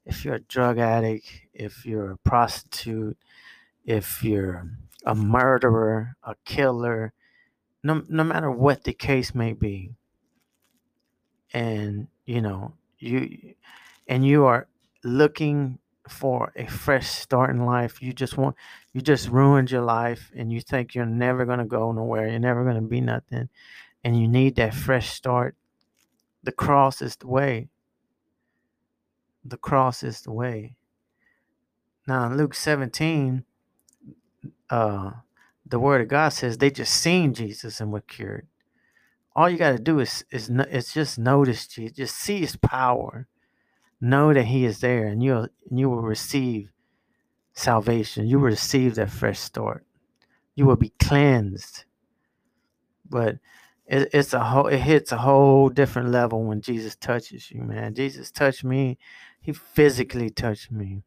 If 0.06 0.24
you're 0.24 0.36
a 0.36 0.40
drug 0.40 0.78
addict, 0.78 1.30
if 1.52 1.84
you're 1.84 2.12
a 2.12 2.18
prostitute, 2.18 3.18
if 3.84 4.24
you're 4.24 4.70
a 5.04 5.14
murderer, 5.14 6.16
a 6.22 6.34
killer, 6.46 7.12
no, 7.82 8.02
no 8.08 8.24
matter 8.24 8.50
what 8.50 8.84
the 8.84 8.92
case 8.92 9.34
may 9.34 9.52
be. 9.52 9.92
And, 11.52 12.08
you 12.26 12.42
know, 12.42 12.74
you 12.98 13.54
and 14.06 14.24
you 14.24 14.44
are 14.44 14.68
looking 15.04 15.78
for 16.08 16.52
a 16.56 16.66
fresh 16.66 17.08
start 17.08 17.50
in 17.50 17.64
life. 17.64 18.02
You 18.02 18.12
just 18.12 18.36
want 18.36 18.56
you 18.92 19.00
just 19.00 19.28
ruined 19.28 19.70
your 19.70 19.82
life 19.82 20.30
and 20.34 20.52
you 20.52 20.60
think 20.60 20.94
you're 20.94 21.06
never 21.06 21.44
gonna 21.44 21.66
go 21.66 21.92
nowhere, 21.92 22.28
you're 22.28 22.38
never 22.38 22.64
gonna 22.64 22.82
be 22.82 23.00
nothing, 23.00 23.48
and 24.04 24.20
you 24.20 24.28
need 24.28 24.56
that 24.56 24.74
fresh 24.74 25.10
start. 25.10 25.54
The 26.42 26.52
cross 26.52 27.02
is 27.02 27.16
the 27.16 27.28
way. 27.28 27.68
The 29.44 29.56
cross 29.56 30.02
is 30.02 30.22
the 30.22 30.32
way. 30.32 30.74
Now 32.06 32.26
in 32.26 32.36
Luke 32.36 32.54
17, 32.54 33.44
uh, 34.70 35.10
the 35.70 35.78
word 35.78 36.00
of 36.00 36.08
God 36.08 36.30
says 36.30 36.58
they 36.58 36.70
just 36.70 36.94
seen 36.94 37.34
Jesus 37.34 37.80
and 37.80 37.92
were 37.92 38.00
cured. 38.00 38.46
All 39.34 39.48
you 39.48 39.58
got 39.58 39.72
to 39.72 39.78
do 39.78 40.00
is 40.00 40.24
is 40.30 40.50
is 40.50 40.92
just 40.92 41.18
notice 41.18 41.66
Jesus, 41.66 41.96
just 41.96 42.16
see 42.16 42.40
His 42.40 42.56
power, 42.56 43.28
know 44.00 44.32
that 44.32 44.46
He 44.46 44.64
is 44.64 44.80
there, 44.80 45.06
and 45.06 45.22
you 45.22 45.48
you 45.70 45.88
will 45.88 46.02
receive 46.02 46.70
salvation. 47.52 48.26
You 48.26 48.38
will 48.38 48.46
receive 48.46 48.94
that 48.96 49.10
fresh 49.10 49.38
start. 49.38 49.84
You 50.54 50.66
will 50.66 50.76
be 50.76 50.92
cleansed. 50.98 51.84
But 53.08 53.38
it, 53.86 54.10
it's 54.12 54.32
a 54.32 54.44
whole 54.44 54.66
it 54.66 54.80
hits 54.80 55.12
a 55.12 55.18
whole 55.18 55.68
different 55.68 56.10
level 56.10 56.42
when 56.44 56.60
Jesus 56.60 56.96
touches 56.96 57.50
you, 57.50 57.62
man. 57.62 57.94
Jesus 57.94 58.30
touched 58.30 58.64
me. 58.64 58.98
He 59.40 59.52
physically 59.52 60.30
touched 60.30 60.72
me 60.72 61.02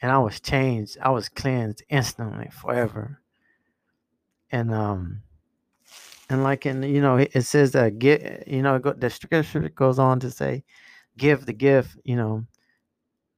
and 0.00 0.10
I 0.10 0.18
was 0.18 0.40
changed. 0.40 0.96
I 1.02 1.10
was 1.10 1.28
cleansed 1.28 1.82
instantly, 1.88 2.48
forever. 2.52 3.20
And 4.50 4.72
um, 4.72 5.22
and 6.28 6.42
like 6.42 6.66
in 6.66 6.82
you 6.82 7.00
know 7.00 7.16
it 7.16 7.42
says 7.42 7.72
that 7.72 7.98
get 7.98 8.46
you 8.48 8.62
know 8.62 8.78
the 8.78 9.10
scripture 9.10 9.68
goes 9.68 9.98
on 9.98 10.20
to 10.20 10.30
say, 10.30 10.64
give 11.16 11.46
the 11.46 11.52
gift 11.52 11.96
you 12.04 12.16
know 12.16 12.46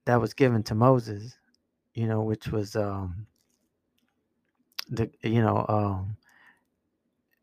that 0.05 0.21
was 0.21 0.35
given 0.35 0.63
to 0.65 0.75
Moses, 0.75 1.37
you 1.95 2.07
know 2.07 2.23
which 2.23 2.49
was 2.49 2.77
um 2.77 3.27
the 4.91 5.11
you 5.23 5.43
know 5.43 5.65
um 5.69 6.17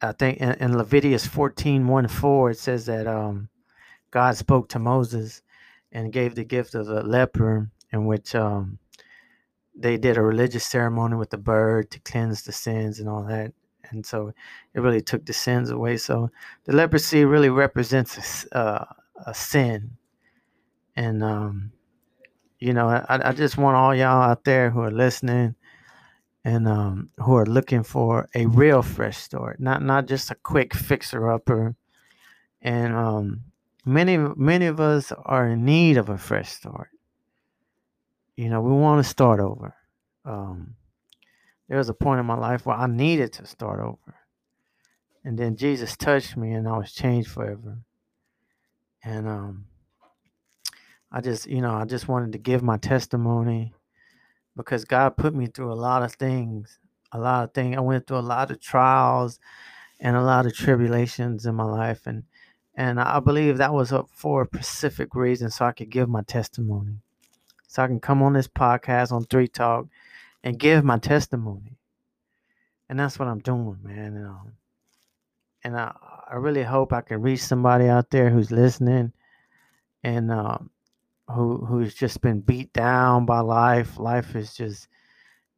I 0.02 0.14
think 0.14 0.38
in, 0.38 0.52
in 0.54 0.78
Leviticus 0.78 1.26
14 1.28 1.86
1 1.88 2.08
4 2.08 2.52
it 2.52 2.58
says 2.58 2.86
that 2.86 3.06
um 3.06 3.50
God 4.12 4.36
spoke 4.38 4.70
to 4.70 4.80
Moses 4.80 5.42
and 5.92 6.14
gave 6.14 6.36
the 6.36 6.44
gift 6.44 6.74
of 6.74 6.86
the 6.88 7.04
leper 7.04 7.70
in 7.92 8.06
which 8.06 8.34
um 8.34 8.80
they 9.82 9.98
did 9.98 10.18
a 10.18 10.22
religious 10.22 10.66
ceremony 10.66 11.16
with 11.16 11.30
the 11.30 11.38
bird 11.38 11.90
to 11.92 12.00
cleanse 12.02 12.44
the 12.44 12.52
sins 12.52 13.00
and 13.00 13.08
all 13.08 13.24
that. 13.24 13.54
And 13.92 14.06
so 14.06 14.34
it 14.74 14.82
really 14.82 15.02
took 15.02 15.26
the 15.26 15.34
sins 15.34 15.70
away. 15.70 15.98
So 15.98 16.30
the 16.66 16.74
leprosy 16.74 17.26
really 17.26 17.50
represents 17.50 18.46
a, 18.52 18.58
uh, 18.58 18.86
a 19.26 19.34
sin. 19.34 19.92
And, 20.96 21.24
um, 21.24 21.72
you 22.60 22.74
know, 22.74 22.88
I, 22.90 23.30
I 23.30 23.32
just 23.32 23.58
want 23.58 23.78
all 23.78 23.96
y'all 23.96 24.22
out 24.22 24.44
there 24.44 24.70
who 24.70 24.82
are 24.82 24.92
listening 24.92 25.56
and 26.44 26.68
um, 26.68 27.10
who 27.18 27.36
are 27.36 27.46
looking 27.46 27.84
for 27.84 28.28
a 28.36 28.46
real 28.48 28.82
fresh 28.82 29.18
start, 29.18 29.60
not 29.60 29.82
not 29.82 30.08
just 30.08 30.32
a 30.32 30.36
quick 30.36 30.74
fixer 30.74 31.30
upper. 31.32 31.76
And 32.62 32.94
um, 32.94 33.42
many 33.86 34.18
many 34.18 34.66
of 34.66 34.80
us 34.80 35.12
are 35.12 35.48
in 35.48 35.66
need 35.66 35.98
of 35.98 36.10
a 36.10 36.18
fresh 36.18 36.50
start 36.50 36.90
you 38.40 38.48
know, 38.48 38.62
we 38.62 38.72
want 38.72 39.04
to 39.04 39.10
start 39.10 39.42
over. 39.42 39.76
Um, 40.24 40.76
there 41.68 41.78
was 41.78 41.90
a 41.90 41.94
point 41.94 42.22
in 42.22 42.26
my 42.26 42.38
life 42.38 42.66
where 42.66 42.78
I 42.78 42.88
needed 42.88 43.34
to 43.34 43.46
start 43.46 43.82
over. 43.82 44.16
And 45.26 45.38
then 45.38 45.58
Jesus 45.58 45.98
touched 45.98 46.38
me 46.38 46.54
and 46.54 46.66
I 46.66 46.78
was 46.78 46.94
changed 46.94 47.30
forever. 47.30 47.80
And 49.04 49.28
um, 49.28 49.66
I 51.12 51.20
just, 51.20 51.48
you 51.48 51.60
know, 51.60 51.74
I 51.74 51.84
just 51.84 52.08
wanted 52.08 52.32
to 52.32 52.38
give 52.38 52.64
my 52.64 52.78
testimony 52.78 53.74
because 54.56 54.86
God 54.86 55.18
put 55.18 55.36
me 55.36 55.48
through 55.48 55.74
a 55.74 55.76
lot 55.76 56.02
of 56.02 56.14
things. 56.14 56.80
A 57.12 57.20
lot 57.20 57.44
of 57.44 57.54
things. 57.54 57.76
I 57.76 57.82
went 57.82 58.08
through 58.08 58.20
a 58.20 58.32
lot 58.36 58.52
of 58.52 58.62
trials 58.62 59.38
and 60.00 60.16
a 60.16 60.22
lot 60.22 60.46
of 60.46 60.56
tribulations 60.56 61.46
in 61.46 61.56
my 61.56 61.66
life. 61.66 62.08
And 62.08 62.24
and 62.74 63.02
I 63.02 63.20
believe 63.20 63.58
that 63.58 63.74
was 63.74 63.92
for 64.14 64.44
a 64.44 64.46
specific 64.46 65.14
reason 65.14 65.50
so 65.50 65.66
I 65.66 65.74
could 65.74 65.90
give 65.90 66.08
my 66.08 66.22
testimony 66.22 67.02
so 67.70 67.84
I 67.84 67.88
can 67.88 68.00
come 68.00 68.24
on 68.24 68.34
this 68.34 68.48
podcast 68.48 69.12
on 69.12 69.26
Three 69.26 69.48
Talk 69.48 69.86
and 70.44 70.58
give 70.58 70.84
my 70.84 70.98
testimony. 70.98 71.78
And 72.90 73.00
that's 73.00 73.20
what 73.20 73.28
I'm 73.28 73.40
doing, 73.40 73.78
man. 73.84 74.16
And, 74.16 74.26
um, 74.26 74.54
and 75.64 75.78
I, 75.78 75.94
I 76.28 76.36
really 76.38 76.64
hope 76.64 76.92
I 76.92 77.02
can 77.02 77.22
reach 77.22 77.42
somebody 77.42 77.88
out 77.88 78.10
there 78.10 78.32
who's 78.32 78.50
listening 78.50 79.14
and 80.04 80.32
um, 80.32 80.72
who 81.28 81.64
who's 81.64 81.94
just 81.94 82.22
been 82.22 82.40
beat 82.40 82.74
down 82.74 83.28
by 83.28 83.42
life. 83.42 84.00
Life 84.00 84.36
is 84.36 84.56
just, 84.56 84.88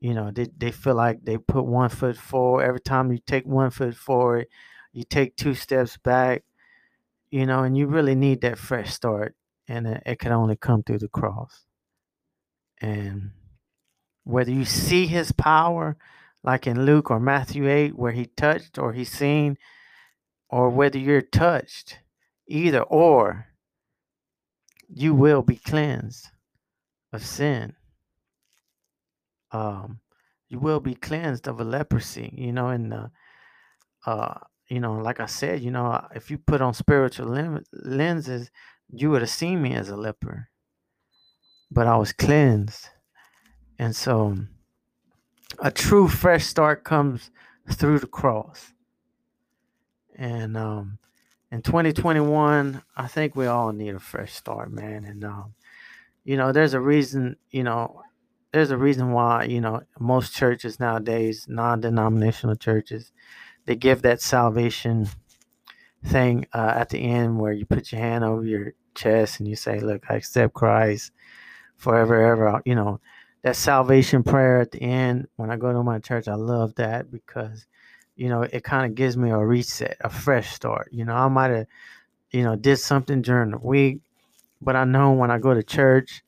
you 0.01 0.13
know, 0.13 0.31
they, 0.31 0.47
they 0.57 0.71
feel 0.71 0.95
like 0.95 1.23
they 1.23 1.37
put 1.37 1.63
one 1.65 1.87
foot 1.89 2.17
forward. 2.17 2.63
Every 2.65 2.81
time 2.81 3.13
you 3.13 3.19
take 3.25 3.45
one 3.45 3.71
foot 3.71 3.95
forward, 3.95 4.47
you 4.91 5.05
take 5.05 5.37
two 5.37 5.53
steps 5.53 5.95
back, 5.95 6.43
you 7.29 7.45
know, 7.45 7.63
and 7.63 7.77
you 7.77 7.87
really 7.87 8.15
need 8.15 8.41
that 8.41 8.57
fresh 8.57 8.93
start. 8.93 9.33
And 9.69 9.87
it, 9.87 10.03
it 10.05 10.19
can 10.19 10.33
only 10.33 10.57
come 10.57 10.83
through 10.83 10.99
the 10.99 11.07
cross. 11.07 11.65
And 12.81 13.31
whether 14.23 14.51
you 14.51 14.65
see 14.65 15.07
his 15.07 15.31
power, 15.31 15.97
like 16.43 16.67
in 16.67 16.85
Luke 16.85 17.11
or 17.11 17.19
Matthew 17.19 17.69
8, 17.69 17.95
where 17.95 18.11
he 18.11 18.25
touched 18.25 18.77
or 18.77 18.93
he's 18.93 19.11
seen, 19.11 19.57
or 20.49 20.69
whether 20.69 20.97
you're 20.97 21.21
touched, 21.21 21.99
either 22.47 22.81
or, 22.81 23.47
you 24.89 25.13
will 25.13 25.41
be 25.41 25.55
cleansed 25.55 26.27
of 27.13 27.25
sin. 27.25 27.75
Um, 29.51 29.99
you 30.49 30.59
will 30.59 30.79
be 30.79 30.95
cleansed 30.95 31.47
of 31.47 31.59
a 31.59 31.63
leprosy, 31.63 32.33
you 32.37 32.51
know, 32.51 32.67
and 32.67 32.93
uh, 32.93 33.07
uh, 34.05 34.39
you 34.69 34.79
know, 34.79 34.93
like 34.93 35.19
I 35.19 35.25
said, 35.25 35.61
you 35.61 35.71
know, 35.71 36.05
if 36.15 36.31
you 36.31 36.37
put 36.37 36.61
on 36.61 36.73
spiritual 36.73 37.59
lenses, 37.73 38.51
you 38.89 39.11
would 39.11 39.21
have 39.21 39.29
seen 39.29 39.61
me 39.61 39.73
as 39.73 39.89
a 39.89 39.97
leper, 39.97 40.49
but 41.71 41.87
I 41.87 41.95
was 41.95 42.11
cleansed, 42.11 42.89
and 43.79 43.95
so 43.95 44.37
a 45.59 45.71
true 45.71 46.07
fresh 46.07 46.45
start 46.45 46.83
comes 46.83 47.31
through 47.69 47.99
the 47.99 48.07
cross. 48.07 48.73
And 50.15 50.57
um, 50.57 50.99
in 51.51 51.61
2021, 51.61 52.83
I 52.95 53.07
think 53.07 53.35
we 53.35 53.47
all 53.47 53.71
need 53.71 53.95
a 53.95 53.99
fresh 53.99 54.33
start, 54.33 54.71
man. 54.71 55.05
And 55.05 55.23
um, 55.23 55.53
you 56.23 56.37
know, 56.37 56.51
there's 56.51 56.73
a 56.73 56.79
reason, 56.79 57.37
you 57.49 57.63
know, 57.63 58.01
there's 58.51 58.71
a 58.71 58.77
reason 58.77 59.11
why, 59.11 59.45
you 59.45 59.61
know, 59.61 59.81
most 59.99 60.35
churches 60.35 60.79
nowadays, 60.79 61.47
non-denominational 61.47 62.57
churches, 62.57 63.11
they 63.65 63.75
give 63.75 64.01
that 64.01 64.21
salvation 64.21 65.07
thing 66.05 66.45
uh, 66.53 66.73
at 66.75 66.89
the 66.89 66.99
end 66.99 67.39
where 67.39 67.53
you 67.53 67.65
put 67.65 67.91
your 67.91 68.01
hand 68.01 68.23
over 68.23 68.43
your 68.43 68.73
chest 68.93 69.39
and 69.39 69.47
you 69.47 69.55
say, 69.55 69.79
"Look, 69.79 70.03
I 70.09 70.15
accept 70.15 70.53
Christ 70.53 71.11
forever, 71.81 72.21
ever." 72.21 72.61
You 72.65 72.75
know, 72.75 73.01
that 73.43 73.55
salvation 73.55 74.23
prayer 74.23 74.61
at 74.61 74.71
the 74.71 74.81
end 74.81 75.27
when 75.35 75.49
I 75.49 75.57
go 75.57 75.73
to 75.73 75.83
my 75.83 75.99
church, 75.99 76.27
I 76.27 76.35
love 76.35 76.75
that 76.75 77.11
because, 77.11 77.65
you 78.15 78.29
know, 78.29 78.43
it 78.43 78.63
kind 78.63 78.85
of 78.85 78.95
gives 78.95 79.17
me 79.17 79.31
a 79.31 79.37
reset, 79.37 79.97
a 80.01 80.09
fresh 80.09 80.53
start. 80.53 80.89
You 80.91 81.05
know, 81.05 81.15
I 81.15 81.27
might 81.27 81.51
have, 81.51 81.67
you 82.31 82.43
know, 82.43 82.55
did 82.55 82.77
something 82.77 83.21
during 83.21 83.51
the 83.51 83.57
week, 83.57 84.01
but 84.61 84.75
I 84.75 84.83
know 84.85 85.13
when 85.13 85.31
I 85.31 85.39
go 85.39 85.53
to 85.53 85.63
church, 85.63 86.23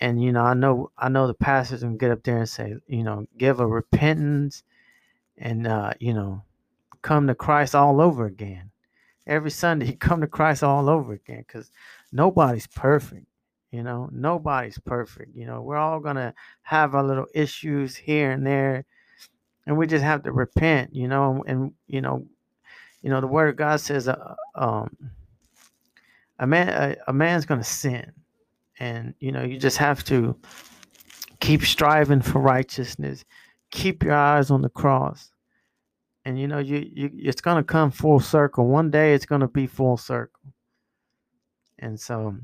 and 0.00 0.22
you 0.22 0.32
know, 0.32 0.42
I 0.42 0.54
know 0.54 0.90
I 0.98 1.08
know 1.08 1.26
the 1.26 1.34
pastors 1.34 1.80
can 1.80 1.96
get 1.96 2.10
up 2.10 2.24
there 2.24 2.38
and 2.38 2.48
say, 2.48 2.74
you 2.88 3.04
know, 3.04 3.26
give 3.38 3.60
a 3.60 3.66
repentance, 3.66 4.64
and 5.38 5.66
uh, 5.66 5.92
you 6.00 6.14
know, 6.14 6.42
come 7.02 7.26
to 7.28 7.34
Christ 7.34 7.74
all 7.74 8.00
over 8.00 8.26
again. 8.26 8.70
Every 9.26 9.50
Sunday, 9.50 9.92
come 10.00 10.22
to 10.22 10.26
Christ 10.26 10.64
all 10.64 10.88
over 10.88 11.12
again, 11.12 11.44
because 11.46 11.70
nobody's 12.10 12.66
perfect 12.66 13.26
you 13.72 13.82
know, 13.82 14.10
nobody's 14.12 14.78
perfect. 14.78 15.34
You 15.34 15.46
know, 15.46 15.62
we're 15.62 15.78
all 15.78 15.98
gonna 15.98 16.34
have 16.60 16.94
our 16.94 17.02
little 17.02 17.26
issues 17.34 17.96
here 17.96 18.30
and 18.30 18.46
there, 18.46 18.84
and 19.66 19.78
we 19.78 19.86
just 19.86 20.04
have 20.04 20.22
to 20.24 20.32
repent. 20.32 20.94
You 20.94 21.08
know, 21.08 21.42
and, 21.46 21.72
you 21.86 22.02
know, 22.02 22.26
you 23.00 23.08
know, 23.08 23.22
the 23.22 23.26
Word 23.26 23.48
of 23.48 23.56
God 23.56 23.80
says, 23.80 24.08
uh, 24.08 24.34
um, 24.54 24.94
a 26.38 26.46
man, 26.46 26.68
a, 26.68 26.96
a 27.08 27.12
man's 27.14 27.46
gonna 27.46 27.64
sin, 27.64 28.12
and 28.78 29.14
you 29.20 29.32
know, 29.32 29.42
you 29.42 29.58
just 29.58 29.78
have 29.78 30.04
to 30.04 30.36
keep 31.40 31.62
striving 31.62 32.20
for 32.20 32.40
righteousness, 32.40 33.24
keep 33.70 34.02
your 34.04 34.14
eyes 34.14 34.50
on 34.50 34.60
the 34.60 34.68
cross, 34.68 35.32
and 36.26 36.38
you 36.38 36.46
know, 36.46 36.58
you 36.58 36.86
you 36.92 37.10
it's 37.14 37.40
gonna 37.40 37.64
come 37.64 37.90
full 37.90 38.20
circle. 38.20 38.66
One 38.66 38.90
day, 38.90 39.14
it's 39.14 39.26
gonna 39.26 39.48
be 39.48 39.66
full 39.66 39.96
circle, 39.96 40.52
and 41.78 41.98
so 41.98 42.36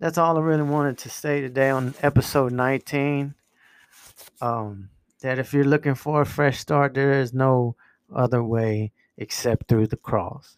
that's 0.00 0.16
all 0.16 0.38
I 0.38 0.40
really 0.40 0.62
wanted 0.62 0.96
to 0.98 1.10
say 1.10 1.42
today 1.42 1.68
on 1.68 1.94
episode 2.00 2.52
19. 2.52 3.34
Um, 4.40 4.88
that 5.20 5.38
if 5.38 5.52
you're 5.52 5.64
looking 5.64 5.94
for 5.94 6.22
a 6.22 6.26
fresh 6.26 6.58
start, 6.58 6.94
there 6.94 7.20
is 7.20 7.34
no 7.34 7.76
other 8.14 8.42
way 8.42 8.92
except 9.18 9.68
through 9.68 9.86
the 9.88 9.98
cross. 9.98 10.56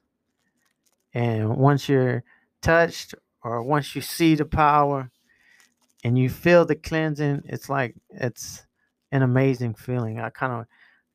And 1.12 1.56
once 1.56 1.88
you're 1.88 2.22
touched 2.62 3.16
or 3.42 3.64
once 3.64 3.96
you 3.96 4.00
see 4.00 4.36
the 4.36 4.44
power 4.44 5.10
and 6.04 6.16
you 6.16 6.30
feel 6.30 6.64
the 6.64 6.76
cleansing, 6.76 7.42
it's 7.46 7.68
like 7.68 7.96
it's 8.10 8.64
an 9.10 9.22
amazing 9.22 9.74
feeling. 9.74 10.20
I 10.20 10.30
kind 10.30 10.52
of 10.52 10.66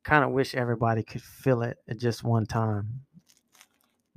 kind 0.03 0.25
of 0.25 0.31
wish 0.31 0.53
everybody 0.53 1.03
could 1.03 1.21
feel 1.23 1.61
it 1.61 1.77
at 1.87 1.97
just 1.97 2.25
one 2.25 2.45
time. 2.45 3.01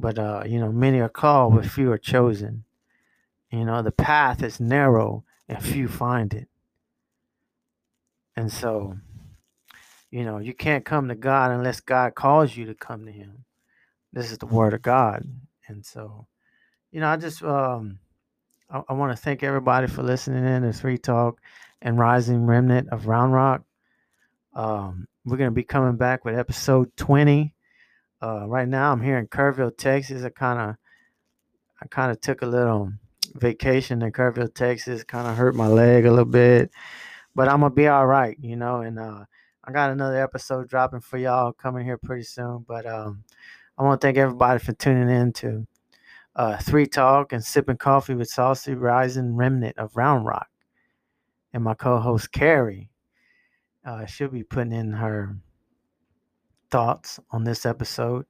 But 0.01 0.19
uh, 0.19 0.43
you 0.47 0.59
know, 0.59 0.73
many 0.73 0.99
are 0.99 1.09
called, 1.09 1.55
but 1.55 1.67
few 1.67 1.93
are 1.93 1.99
chosen. 1.99 2.65
You 3.51 3.65
know, 3.65 3.83
the 3.83 3.93
path 3.93 4.43
is 4.43 4.61
narrow 4.61 5.25
and 5.49 5.63
few 5.63 5.89
find 5.89 6.33
it. 6.33 6.49
And 8.37 8.53
so, 8.53 8.97
you 10.11 10.25
know, 10.25 10.39
you 10.39 10.55
can't 10.55 10.85
come 10.85 11.09
to 11.09 11.15
God 11.15 11.51
unless 11.51 11.81
God 11.81 12.15
calls 12.15 12.57
you 12.57 12.67
to 12.67 12.75
come 12.75 13.07
to 13.07 13.13
Him. 13.13 13.45
This 14.13 14.31
is 14.31 14.39
the 14.39 14.47
Word 14.47 14.73
of 14.73 14.83
God. 14.83 15.25
And 15.67 15.85
so, 15.85 16.27
you 16.93 17.01
know, 17.01 17.09
I 17.09 17.17
just, 17.17 17.43
um, 17.43 17.99
I, 18.71 18.83
I 18.89 18.93
want 18.93 19.17
to 19.17 19.23
thank 19.23 19.43
everybody 19.43 19.89
for 19.89 20.03
listening 20.03 20.45
in 20.45 20.63
to 20.63 20.73
Three 20.73 20.99
Talk 20.99 21.41
and 21.83 21.99
Rising 21.99 22.47
Remnant 22.47 22.89
of 22.91 23.07
Round 23.07 23.33
Rock. 23.33 23.63
Um, 24.55 25.07
we're 25.25 25.37
going 25.37 25.51
to 25.51 25.55
be 25.55 25.65
coming 25.65 25.97
back 25.97 26.25
with 26.25 26.39
episode 26.39 26.97
20. 26.97 27.53
Uh, 28.23 28.47
right 28.47 28.69
now, 28.69 28.93
I'm 28.93 29.03
here 29.03 29.19
in 29.19 29.27
Kerrville, 29.27 29.77
Texas. 29.77 30.25
I 30.25 30.29
kind 30.29 30.71
of, 30.71 30.77
I 31.83 31.87
kind 31.87 32.11
of 32.11 32.21
took 32.21 32.43
a 32.43 32.47
little 32.47 32.93
vacation 33.35 34.03
in 34.03 34.13
Kerrville, 34.13 34.55
Texas. 34.55 35.05
Kind 35.05 35.29
of 35.29 35.37
hurt 35.37 35.55
my 35.55 35.67
leg 35.67 36.07
a 36.07 36.11
little 36.11 36.25
bit, 36.25 36.71
but 37.35 37.49
I'm 37.49 37.61
gonna 37.61 37.75
be 37.75 37.89
all 37.89 38.07
right, 38.07 38.37
you 38.41 38.57
know. 38.57 38.81
And 38.81 38.99
uh, 38.99 39.25
I 39.65 39.73
got 39.73 39.91
another 39.91 40.23
episode 40.23 40.69
dropping 40.69 41.01
for 41.01 41.19
y'all 41.19 41.53
coming 41.53 41.85
here 41.85 41.99
pretty 41.99 42.25
soon. 42.25 42.65
But 42.67 42.87
um, 42.87 43.25
I 43.79 43.83
want 43.83 44.01
to 44.01 44.07
thank 44.07 44.19
everybody 44.19 44.59
for 44.59 44.73
tuning 44.73 45.09
in 45.09 45.33
to 45.35 45.67
uh, 46.37 46.57
Three 46.59 46.87
Talk 46.87 47.33
and 47.33 47.45
sipping 47.45 47.77
coffee 47.77 48.15
with 48.15 48.29
Saucy 48.29 48.75
Rising 48.75 49.37
Remnant 49.37 49.79
of 49.79 49.97
Round 49.97 50.25
Rock, 50.25 50.49
and 51.53 51.65
my 51.65 51.75
co-host 51.75 52.33
Carrie. 52.33 52.91
Uh, 53.85 54.05
she'll 54.07 54.29
be 54.29 54.43
putting 54.43 54.73
in 54.73 54.93
her 54.93 55.37
thoughts 56.71 57.19
on 57.31 57.45
this 57.45 57.65
episode. 57.67 58.27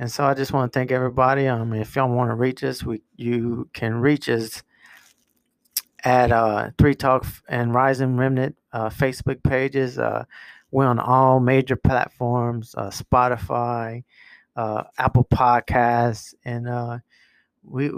And 0.00 0.10
so 0.10 0.24
I 0.24 0.32
just 0.32 0.54
want 0.54 0.72
to 0.72 0.78
thank 0.78 0.92
everybody. 0.92 1.46
Um, 1.46 1.74
if 1.74 1.94
y'all 1.94 2.08
want 2.08 2.30
to 2.30 2.34
reach 2.34 2.64
us, 2.64 2.82
we 2.82 3.02
you 3.16 3.68
can 3.74 3.96
reach 3.96 4.30
us 4.30 4.62
at 6.02 6.32
uh, 6.32 6.70
Three 6.78 6.94
Talk 6.94 7.26
and 7.50 7.74
Rising 7.74 8.16
Remnant 8.16 8.56
uh, 8.72 8.88
Facebook 8.88 9.42
pages. 9.42 9.98
Uh, 9.98 10.24
we're 10.70 10.86
on 10.86 10.98
all 10.98 11.38
major 11.38 11.76
platforms: 11.76 12.74
uh, 12.78 12.88
Spotify, 12.88 14.02
uh, 14.56 14.84
Apple 14.96 15.26
Podcasts, 15.30 16.32
and 16.46 16.66
uh, 16.66 16.96
we. 17.62 17.90